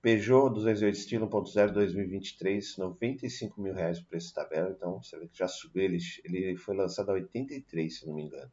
Peugeot 0.00 0.54
208 0.54 0.94
estilo 0.96 1.28
1.0 1.28 1.72
2023, 1.72 2.76
95 2.78 3.60
mil 3.60 3.74
reais 3.74 3.98
o 3.98 4.06
preço 4.06 4.32
tabela. 4.32 4.70
Então, 4.70 5.02
você 5.02 5.18
vê 5.18 5.28
que 5.28 5.38
já 5.38 5.48
subiu. 5.48 5.84
Ele, 5.84 5.98
ele 6.24 6.56
foi 6.56 6.74
lançado 6.74 7.10
a 7.10 7.14
83, 7.14 7.98
se 7.98 8.06
não 8.06 8.14
me 8.14 8.22
engano 8.22 8.50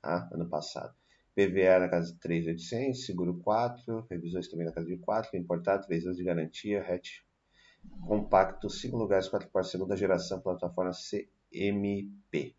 tá? 0.00 0.28
ano 0.32 0.48
passado. 0.48 0.94
PVA 1.34 1.78
na 1.78 1.88
casa 1.88 2.12
de 2.12 2.18
3.800, 2.18 2.94
seguro 2.94 3.38
4, 3.38 4.06
revisões 4.10 4.48
também 4.48 4.66
na 4.66 4.72
casa 4.72 4.86
de 4.86 4.96
4, 4.98 5.36
importado, 5.36 5.86
3 5.86 6.04
anos 6.04 6.16
de 6.16 6.24
garantia, 6.24 6.82
hatch 6.82 7.20
compacto, 8.06 8.68
5 8.68 8.96
lugares, 8.96 9.28
4 9.28 9.48
portas, 9.48 9.70
segunda 9.70 9.96
geração, 9.96 10.40
plataforma 10.40 10.92
CMP. 10.92 12.54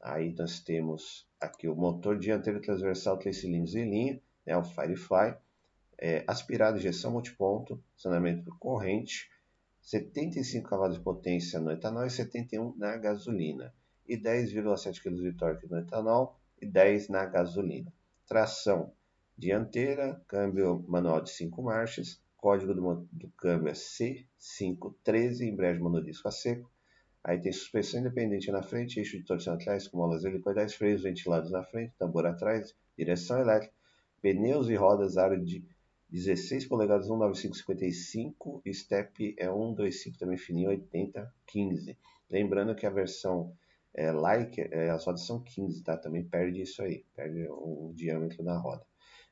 Aí 0.00 0.32
nós 0.34 0.60
temos 0.60 1.28
aqui 1.40 1.68
o 1.68 1.74
motor 1.74 2.18
dianteiro 2.18 2.60
transversal 2.60 3.18
3 3.18 3.36
cilindros 3.36 3.74
em 3.74 3.90
linha, 3.90 4.22
né, 4.46 4.56
o 4.56 4.64
Firefly, 4.64 5.36
é, 5.98 6.24
aspirado, 6.26 6.78
injeção 6.78 7.10
multiponto, 7.10 7.82
saneamento 7.96 8.44
por 8.44 8.58
corrente, 8.58 9.30
75 9.82 10.68
cavalos 10.68 10.98
de 10.98 11.02
potência 11.02 11.60
no 11.60 11.70
etanol 11.70 12.04
e 12.04 12.10
71 12.10 12.76
na 12.76 12.96
gasolina, 12.96 13.72
e 14.06 14.16
10,7 14.16 15.02
kg 15.02 15.14
de 15.14 15.32
torque 15.32 15.66
no 15.68 15.78
etanol, 15.78 16.38
e 16.60 16.66
10 16.66 17.08
na 17.08 17.24
gasolina. 17.26 17.92
Tração 18.26 18.92
dianteira, 19.36 20.20
câmbio 20.26 20.84
manual 20.88 21.20
de 21.20 21.30
5 21.30 21.62
marchas, 21.62 22.20
código 22.36 22.74
do, 22.74 23.08
do 23.12 23.28
câmbio 23.36 23.68
é 23.68 23.72
C513, 23.72 25.42
embreagem 25.42 25.82
monodisco 25.82 26.28
a 26.28 26.30
seco, 26.30 26.70
Aí 27.26 27.40
tem 27.40 27.50
suspensão 27.50 27.98
independente 27.98 28.52
na 28.52 28.62
frente, 28.62 29.00
eixo 29.00 29.18
de 29.18 29.24
torção 29.24 29.54
atrás 29.54 29.88
com 29.88 29.98
molas 29.98 30.24
helicoidais, 30.24 30.74
freios 30.74 31.02
ventilados 31.02 31.50
na 31.50 31.64
frente, 31.64 31.92
tambor 31.98 32.24
atrás, 32.24 32.72
direção 32.96 33.40
elétrica, 33.40 33.74
pneus 34.22 34.68
e 34.68 34.76
rodas 34.76 35.16
aro 35.16 35.36
de 35.44 35.64
16 36.08 36.66
polegadas 36.66 37.08
19555, 37.08 38.62
step 38.72 39.34
é 39.36 39.46
125 39.46 40.18
também 40.18 40.38
fininho 40.38 40.68
80 40.68 41.34
15. 41.48 41.98
Lembrando 42.30 42.76
que 42.76 42.86
a 42.86 42.90
versão 42.90 43.52
é, 43.96 44.12
like, 44.12 44.60
é, 44.60 44.90
as 44.90 45.04
rodas 45.06 45.26
são 45.26 45.42
15, 45.42 45.82
tá? 45.82 45.96
Também 45.96 46.22
perde 46.22 46.60
isso 46.60 46.82
aí, 46.82 47.06
perde 47.14 47.46
o 47.48 47.92
diâmetro 47.94 48.44
da 48.44 48.58
roda. 48.58 48.84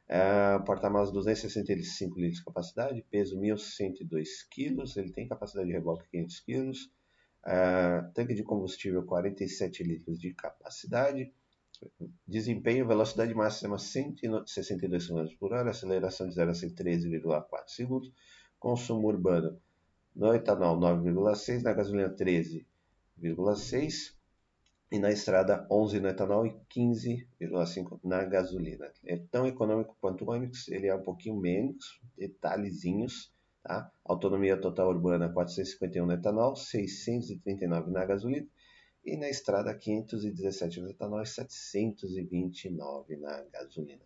É, 0.09 0.59
Porta-malas 0.61 1.12
265 1.12 2.18
litros 2.18 2.38
de 2.38 2.44
capacidade, 2.44 3.04
peso 3.11 3.38
1.102 3.38 4.26
kg, 4.50 4.99
ele 4.99 5.12
tem 5.12 5.28
capacidade 5.28 5.68
de 5.68 5.75
reboque 5.75 6.09
500 6.11 6.40
kg, 6.40 6.73
é, 7.47 8.02
tanque 8.14 8.35
de 8.35 8.42
combustível 8.42 9.04
47 9.04 9.83
litros 9.83 10.18
de 10.18 10.33
capacidade, 10.33 11.30
desempenho, 12.26 12.88
velocidade 12.88 13.35
máxima 13.35 13.78
162 13.78 15.09
km 15.09 15.26
por 15.38 15.52
hora, 15.52 15.71
aceleração 15.71 16.26
de 16.26 16.35
0 16.35 16.50
a 16.50 16.54
13,4 16.54 17.64
segundos, 17.66 18.11
consumo 18.59 19.09
urbano 19.09 19.61
no 20.16 20.35
etanol 20.35 20.80
9,6, 20.80 21.62
na 21.62 21.75
gasolina 21.75 22.09
13,6 22.09 24.13
e 24.94 24.98
na 25.00 25.10
estrada 25.10 25.66
11 25.68 25.98
no 25.98 26.06
etanol 26.06 26.46
e 26.46 26.54
15,5 26.72 27.98
na 28.04 28.22
gasolina. 28.22 28.92
É 29.04 29.16
tão 29.16 29.44
econômico 29.44 29.96
quanto 30.00 30.24
o 30.24 30.30
Onix, 30.30 30.68
ele 30.68 30.86
é 30.86 30.94
um 30.94 31.02
pouquinho 31.02 31.34
menos, 31.36 32.00
detalhezinhos, 32.16 33.34
tá? 33.60 33.90
Autonomia 34.04 34.56
total 34.56 34.90
urbana 34.90 35.28
451 35.28 36.06
no 36.06 36.12
etanol, 36.12 36.54
639 36.54 37.90
na 37.90 38.04
gasolina 38.04 38.46
e 39.04 39.16
na 39.16 39.28
estrada 39.28 39.74
517 39.74 40.80
no 40.80 40.88
etanol 40.88 41.22
e 41.22 41.26
729 41.26 43.16
na 43.16 43.42
gasolina. 43.52 44.02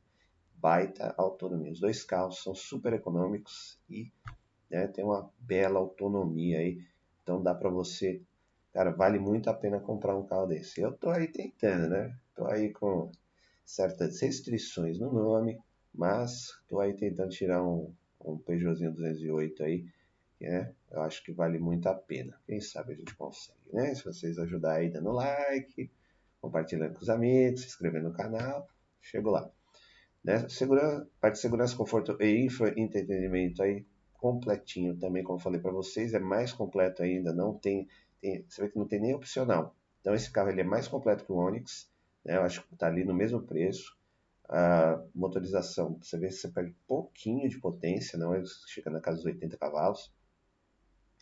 Baita 0.55 1.15
autonomia. 1.19 1.71
Os 1.71 1.81
dois 1.81 2.03
carros 2.03 2.43
são 2.43 2.55
super 2.55 2.95
econômicos 2.95 3.79
e 3.91 4.11
né, 4.71 4.87
tem 4.87 5.05
uma 5.05 5.31
bela 5.39 5.81
autonomia 5.81 6.61
aí. 6.61 6.79
Então 7.23 7.43
dá 7.43 7.55
para 7.55 7.69
você, 7.69 8.23
cara, 8.79 8.93
vale 8.93 9.19
muito 9.19 9.51
a 9.51 9.55
pena 9.55 9.81
comprar 9.81 10.15
um 10.17 10.25
carro 10.25 10.47
desse. 10.47 10.81
Eu 10.81 10.93
tô 10.93 11.11
aí 11.11 11.27
tentando, 11.27 11.89
né? 11.89 12.17
Tô 12.33 12.47
aí 12.47 12.71
com 12.73 13.11
certas 13.65 14.21
restrições 14.21 15.01
no 15.01 15.13
nome, 15.13 15.59
mas 15.93 16.57
tô 16.69 16.79
aí 16.79 16.95
tentando 16.95 17.31
tirar 17.31 17.61
um, 17.61 17.93
um 18.25 18.39
Peugeotzinho 18.39 18.93
208 18.93 19.65
aí 19.65 19.85
né? 20.41 20.73
Eu 20.93 21.03
acho 21.03 21.25
que 21.25 21.33
vale 21.33 21.59
muito 21.59 21.89
a 21.89 21.95
pena. 21.95 22.39
Quem 22.47 22.61
sabe 22.61 22.93
a 22.93 22.95
gente 22.95 23.17
consegue, 23.17 23.59
né? 23.73 23.93
Se 23.97 24.05
vocês 24.05 24.39
ajudarem 24.39 24.87
aí 24.87 24.93
dando 24.93 25.11
like, 25.11 25.91
compartilhando 26.41 26.95
com 26.95 27.01
os 27.01 27.11
amigos, 27.11 27.63
se 27.63 27.67
inscrevendo 27.67 28.11
no 28.11 28.15
canal, 28.15 28.69
chego 29.03 29.29
lá. 29.29 29.51
Né? 30.23 30.49
Segurança, 30.49 31.09
parte 31.21 31.35
de 31.35 31.41
segurança, 31.41 31.77
conforto 31.77 32.17
e 32.21 32.45
infra 32.45 32.73
entretenimento 32.79 33.61
aí 33.61 33.85
completinho 34.15 34.97
também, 34.97 35.25
como 35.25 35.41
falei 35.41 35.61
para 35.61 35.73
vocês, 35.73 36.15
é 36.15 36.19
mais 36.21 36.53
completo 36.53 37.03
ainda, 37.03 37.33
não 37.33 37.55
tem, 37.55 37.89
tem, 38.21 38.45
você 38.49 38.63
vê 38.63 38.69
que 38.69 38.79
não 38.79 38.87
tem 38.87 39.01
nem 39.01 39.15
opcional. 39.15 39.75
Então 40.01 40.15
esse 40.15 40.31
carro 40.31 40.51
ele 40.51 40.61
é 40.61 40.65
mais 40.65 40.89
completo 40.89 41.25
que 41.25 41.33
o 41.33 41.37
Onix, 41.37 41.91
né? 42.25 42.37
Eu 42.37 42.43
acho 42.43 42.63
que 42.67 42.75
está 42.75 42.87
ali 42.87 43.05
no 43.05 43.15
mesmo 43.15 43.43
preço. 43.43 43.97
A 44.49 45.03
motorização, 45.15 45.99
você 46.01 46.19
vê 46.19 46.29
que 46.29 46.35
você 46.35 46.49
perde 46.49 46.75
pouquinho 46.87 47.49
de 47.49 47.59
potência, 47.59 48.19
não, 48.19 48.35
ele 48.35 48.47
chega 48.67 48.91
na 48.91 49.01
casa 49.01 49.19
dos 49.19 49.27
80 49.27 49.59
cavalos. 49.59 50.11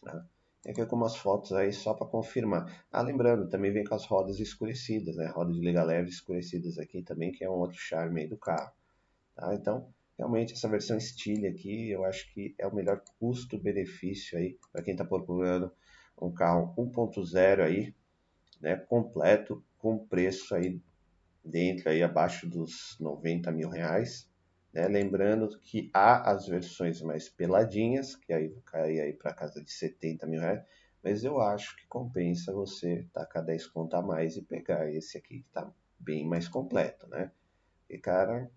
Né? 0.05 0.25
Tem 0.62 0.73
aqui 0.73 0.81
algumas 0.81 1.17
fotos 1.17 1.53
aí 1.53 1.73
só 1.73 1.95
para 1.95 2.07
confirmar. 2.07 2.85
Ah, 2.91 3.03
lembrando, 3.03 3.49
também 3.49 3.73
vem 3.73 3.85
com 3.85 3.95
as 3.95 4.05
rodas 4.07 4.38
escurecidas, 4.38 5.17
né? 5.17 5.26
Roda 5.26 5.53
de 5.53 5.61
liga 5.61 5.83
leve 5.83 6.09
escurecidas 6.09 6.79
aqui 6.79 7.03
também, 7.03 7.33
que 7.33 7.45
é 7.45 7.50
um 7.50 7.55
outro 7.55 7.79
charme 7.79 8.23
aí 8.23 8.29
do 8.29 8.37
carro. 8.37 8.73
Tá? 9.35 9.55
Então, 9.55 9.93
realmente 10.17 10.55
essa 10.55 10.69
versão 10.69 10.99
Stile 10.99 11.47
aqui, 11.47 11.91
eu 11.91 12.05
acho 12.05 12.33
que 12.33 12.55
é 12.59 12.67
o 12.67 12.75
melhor 12.75 13.03
custo-benefício 13.19 14.38
aí 14.38 14.59
para 14.73 14.83
quem 14.83 14.93
está 14.93 15.05
procurando 15.05 15.73
um 16.20 16.32
carro 16.32 16.75
1.0 16.76 17.62
aí, 17.62 17.95
né? 18.60 18.76
Completo, 18.76 19.62
com 19.78 19.99
preço 19.99 20.54
aí 20.54 20.80
dentro 21.45 21.88
aí 21.88 22.02
abaixo 22.02 22.49
dos 22.49 22.97
90 22.99 23.50
mil 23.52 23.69
reais. 23.69 24.28
Né? 24.73 24.86
Lembrando 24.88 25.49
que 25.60 25.91
há 25.95 26.30
as 26.30 26.47
versões 26.47 27.00
mais 27.00 27.28
peladinhas, 27.28 28.17
que 28.17 28.32
aí 28.32 28.54
cai 28.67 29.00
aí 29.00 29.12
para 29.12 29.32
casa 29.32 29.62
de 29.62 29.73
70 29.73 30.26
mil 30.26 30.41
reais, 30.41 30.62
mas 31.02 31.23
eu 31.23 31.41
acho 31.41 31.76
que 31.76 31.86
compensa 31.86 32.52
você 32.52 33.06
tacar 33.12 33.45
10 33.45 33.67
conto 33.69 33.95
a 33.95 34.02
mais 34.02 34.36
e 34.36 34.43
pegar 34.43 34.93
esse 34.93 35.17
aqui 35.17 35.41
que 35.41 35.47
está 35.47 35.71
bem 35.99 36.26
mais 36.26 36.49
completo, 36.49 37.06
né? 37.08 37.30
E 37.88 37.97
cara, 37.97 38.50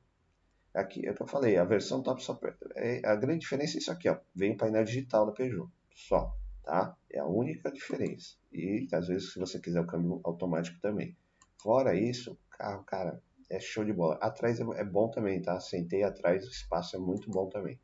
aqui 0.73 1.05
é 1.05 1.11
o 1.11 1.15
que 1.15 1.21
eu 1.21 1.27
falei, 1.27 1.57
a 1.57 1.63
versão 1.63 2.01
top 2.01 2.23
só 2.23 2.39
é, 2.75 3.01
a 3.05 3.15
grande 3.15 3.41
diferença 3.41 3.77
é 3.77 3.79
isso 3.79 3.91
aqui, 3.91 4.09
ó, 4.09 4.17
vem 4.33 4.53
o 4.53 4.57
painel 4.57 4.83
digital 4.83 5.27
da 5.27 5.31
Peugeot, 5.31 5.69
só, 5.93 6.35
tá? 6.69 6.95
É 7.11 7.17
a 7.19 7.25
única 7.25 7.71
diferença. 7.71 8.35
E 8.53 8.87
às 8.93 9.07
vezes 9.07 9.33
se 9.33 9.39
você 9.39 9.59
quiser 9.59 9.81
o 9.81 9.87
câmbio 9.87 10.21
automático 10.23 10.79
também. 10.79 11.17
Fora 11.57 11.95
isso, 11.95 12.37
carro, 12.51 12.83
cara, 12.83 13.21
é 13.49 13.59
show 13.59 13.83
de 13.83 13.91
bola. 13.91 14.15
Atrás 14.21 14.59
é, 14.59 14.63
é 14.75 14.83
bom 14.83 15.09
também, 15.09 15.41
tá? 15.41 15.59
Sentei 15.59 16.03
atrás, 16.03 16.45
o 16.45 16.51
espaço 16.51 16.95
é 16.95 16.99
muito 16.99 17.29
bom 17.31 17.49
também. 17.49 17.79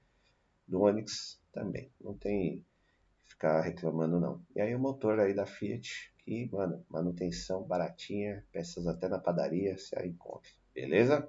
Do 0.68 0.82
Onix 0.82 1.42
também. 1.52 1.92
Não 2.00 2.14
tem 2.14 2.64
ficar 3.24 3.62
reclamando, 3.62 4.20
não. 4.20 4.40
E 4.56 4.62
aí 4.62 4.76
o 4.76 4.80
motor 4.80 5.20
aí 5.20 5.34
da 5.34 5.48
Fiat, 5.48 6.14
que, 6.20 6.48
mano, 6.52 6.86
manutenção 6.88 7.64
baratinha, 7.64 8.46
peças 8.52 8.86
até 8.86 9.10
na 9.10 9.18
padaria, 9.18 9.76
você 9.76 9.96
encontra. 10.06 10.52
Beleza? 10.76 11.28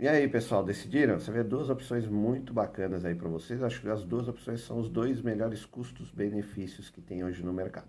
E 0.00 0.06
aí, 0.06 0.28
pessoal, 0.28 0.62
decidiram? 0.62 1.18
Você 1.18 1.32
vê 1.32 1.42
duas 1.42 1.68
opções 1.68 2.06
muito 2.06 2.52
bacanas 2.52 3.04
aí 3.04 3.16
para 3.16 3.28
vocês. 3.28 3.60
Acho 3.64 3.80
que 3.80 3.88
as 3.88 4.04
duas 4.04 4.28
opções 4.28 4.60
são 4.60 4.78
os 4.78 4.88
dois 4.88 5.20
melhores 5.20 5.64
custos-benefícios 5.64 6.88
que 6.88 7.00
tem 7.00 7.24
hoje 7.24 7.44
no 7.44 7.52
mercado. 7.52 7.88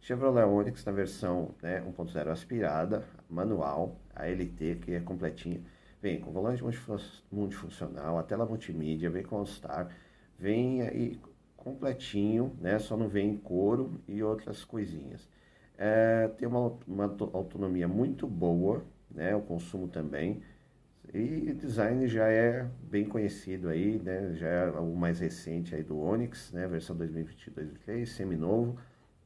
Chevrolet 0.00 0.46
Onix 0.46 0.82
na 0.86 0.92
versão 0.92 1.54
né, 1.60 1.82
1.0 1.82 2.28
aspirada, 2.28 3.04
manual, 3.28 4.00
a 4.16 4.26
LT, 4.26 4.76
que 4.76 4.94
é 4.94 5.00
completinha. 5.00 5.60
Vem 6.00 6.18
com 6.18 6.32
volante 6.32 6.64
multifuncional, 7.30 8.16
a 8.16 8.22
tela 8.22 8.46
multimídia, 8.46 9.10
vem 9.10 9.22
com 9.22 9.36
All-Star, 9.36 9.94
vem 10.38 10.80
aí 10.80 11.20
completinho, 11.58 12.56
né? 12.58 12.78
Só 12.78 12.96
não 12.96 13.06
vem 13.06 13.32
em 13.32 13.36
couro 13.36 14.00
e 14.08 14.22
outras 14.22 14.64
coisinhas. 14.64 15.28
É, 15.76 16.26
tem 16.38 16.48
uma, 16.48 16.78
uma 16.86 17.04
autonomia 17.34 17.86
muito 17.86 18.26
boa, 18.26 18.82
né? 19.10 19.36
O 19.36 19.42
consumo 19.42 19.88
também. 19.88 20.42
E 21.12 21.52
design 21.54 22.06
já 22.06 22.28
é 22.28 22.68
bem 22.82 23.04
conhecido 23.04 23.68
aí, 23.68 23.98
né? 23.98 24.32
Já 24.34 24.46
é 24.46 24.70
o 24.70 24.94
mais 24.94 25.18
recente 25.18 25.74
aí 25.74 25.82
do 25.82 25.98
Onix, 25.98 26.52
né? 26.52 26.66
Versão 26.68 26.96
2022-2023, 26.96 28.06
semi-novo 28.06 28.78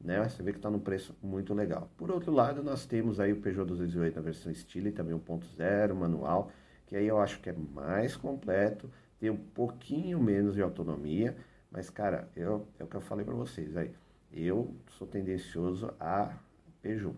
né? 0.04 0.22
Você 0.28 0.42
vê 0.42 0.52
que 0.52 0.58
está 0.58 0.70
num 0.70 0.78
preço 0.78 1.16
muito 1.22 1.54
legal. 1.54 1.90
Por 1.96 2.10
outro 2.10 2.30
lado, 2.30 2.62
nós 2.62 2.84
temos 2.84 3.18
aí 3.18 3.32
o 3.32 3.40
Peugeot 3.40 3.66
208 3.66 4.16
na 4.16 4.22
versão 4.22 4.52
Style, 4.52 4.92
também 4.92 5.18
1.0, 5.18 5.94
manual, 5.94 6.50
que 6.86 6.94
aí 6.94 7.06
eu 7.06 7.18
acho 7.18 7.40
que 7.40 7.48
é 7.48 7.54
mais 7.54 8.14
completo, 8.14 8.90
tem 9.18 9.30
um 9.30 9.36
pouquinho 9.36 10.20
menos 10.20 10.54
de 10.54 10.62
autonomia, 10.62 11.34
mas 11.70 11.88
cara, 11.88 12.28
eu, 12.36 12.68
é 12.78 12.84
o 12.84 12.86
que 12.86 12.96
eu 12.96 13.00
falei 13.00 13.24
para 13.24 13.34
vocês 13.34 13.76
aí. 13.76 13.90
Eu 14.30 14.74
sou 14.90 15.06
tendencioso 15.06 15.92
a 15.98 16.36
Peugeot. 16.82 17.16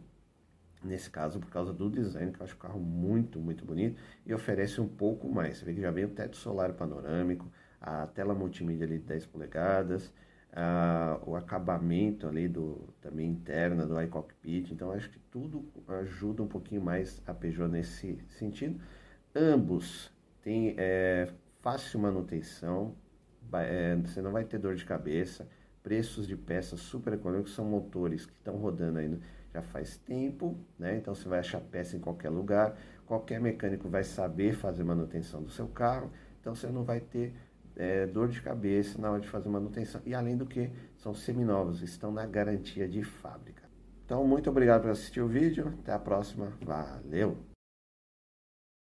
Nesse 0.87 1.11
caso, 1.11 1.41
por 1.41 1.51
causa 1.51 1.73
do 1.73 1.91
design, 1.91 2.33
que 2.33 2.41
eu 2.41 2.45
acho 2.45 2.55
o 2.55 2.59
carro 2.59 2.79
muito, 2.79 3.41
muito 3.41 3.65
bonito 3.65 4.01
e 4.25 4.33
oferece 4.33 4.81
um 4.81 4.87
pouco 4.87 5.29
mais. 5.29 5.59
Você 5.59 5.65
vê 5.65 5.75
que 5.75 5.81
já 5.81 5.91
vem 5.91 6.05
o 6.05 6.09
teto 6.09 6.37
solar 6.37 6.73
panorâmico, 6.75 7.51
a 7.81 8.07
tela 8.07 8.35
multimídia 8.35 8.87
ali 8.87 8.99
de 8.99 9.05
10 9.05 9.27
polegadas, 9.27 10.13
ah, 10.53 11.21
o 11.27 11.35
acabamento 11.35 12.29
ali 12.29 12.49
do 12.49 12.89
também 13.01 13.29
interna 13.29 13.85
do 13.85 14.01
iCockpit. 14.01 14.73
Então 14.73 14.93
acho 14.93 15.11
que 15.11 15.19
tudo 15.31 15.65
ajuda 15.89 16.43
um 16.43 16.49
pouquinho 16.49 16.81
mais 16.81 17.21
a 17.27 17.35
Peugeot 17.35 17.69
nesse 17.69 18.19
sentido. 18.29 18.81
Ambos 19.35 20.13
têm 20.41 20.75
é, 20.79 21.29
fácil 21.61 21.99
manutenção, 21.99 22.95
é, 23.53 23.97
você 23.97 24.23
não 24.23 24.31
vai 24.31 24.45
ter 24.45 24.59
dor 24.59 24.77
de 24.77 24.85
cabeça. 24.85 25.49
Preços 25.83 26.27
de 26.27 26.37
peças 26.37 26.81
super 26.81 27.13
econômicos 27.13 27.55
são 27.55 27.65
motores 27.65 28.27
que 28.27 28.33
estão 28.33 28.57
rodando 28.57 28.99
ainda 28.99 29.21
já 29.57 29.63
faz 29.63 29.97
tempo, 29.97 30.59
né? 30.79 30.97
Então 30.99 31.15
você 31.15 31.29
vai 31.29 31.39
achar 31.39 31.61
peça 31.61 31.97
em 31.97 32.01
qualquer 32.01 32.29
lugar, 32.29 32.77
qualquer 33.07 33.41
mecânico 33.41 33.89
vai 33.89 34.05
saber 34.05 34.53
fazer 34.53 34.85
manutenção 34.85 35.43
do 35.43 35.51
seu 35.51 35.67
carro, 35.67 36.11
então 36.41 36.55
você 36.55 36.67
não 36.69 36.85
vai 36.85 37.01
ter 37.01 37.35
é, 37.75 38.07
dor 38.07 38.29
de 38.29 38.41
cabeça 38.43 39.01
na 39.01 39.11
hora 39.11 39.21
de 39.21 39.29
fazer 39.29 39.49
manutenção. 39.49 40.01
E 40.05 40.15
além 40.15 40.37
do 40.37 40.47
que, 40.47 40.71
são 40.97 41.15
seminovos, 41.15 41.83
estão 41.83 42.13
na 42.13 42.27
garantia 42.27 42.89
de 42.89 43.03
fábrica. 43.03 43.63
Então, 44.05 44.27
muito 44.27 44.49
obrigado 44.49 44.83
por 44.83 44.91
assistir 44.91 45.21
o 45.21 45.27
vídeo. 45.27 45.75
Até 45.81 45.93
a 45.93 45.99
próxima. 45.99 46.53
Valeu! 46.63 47.56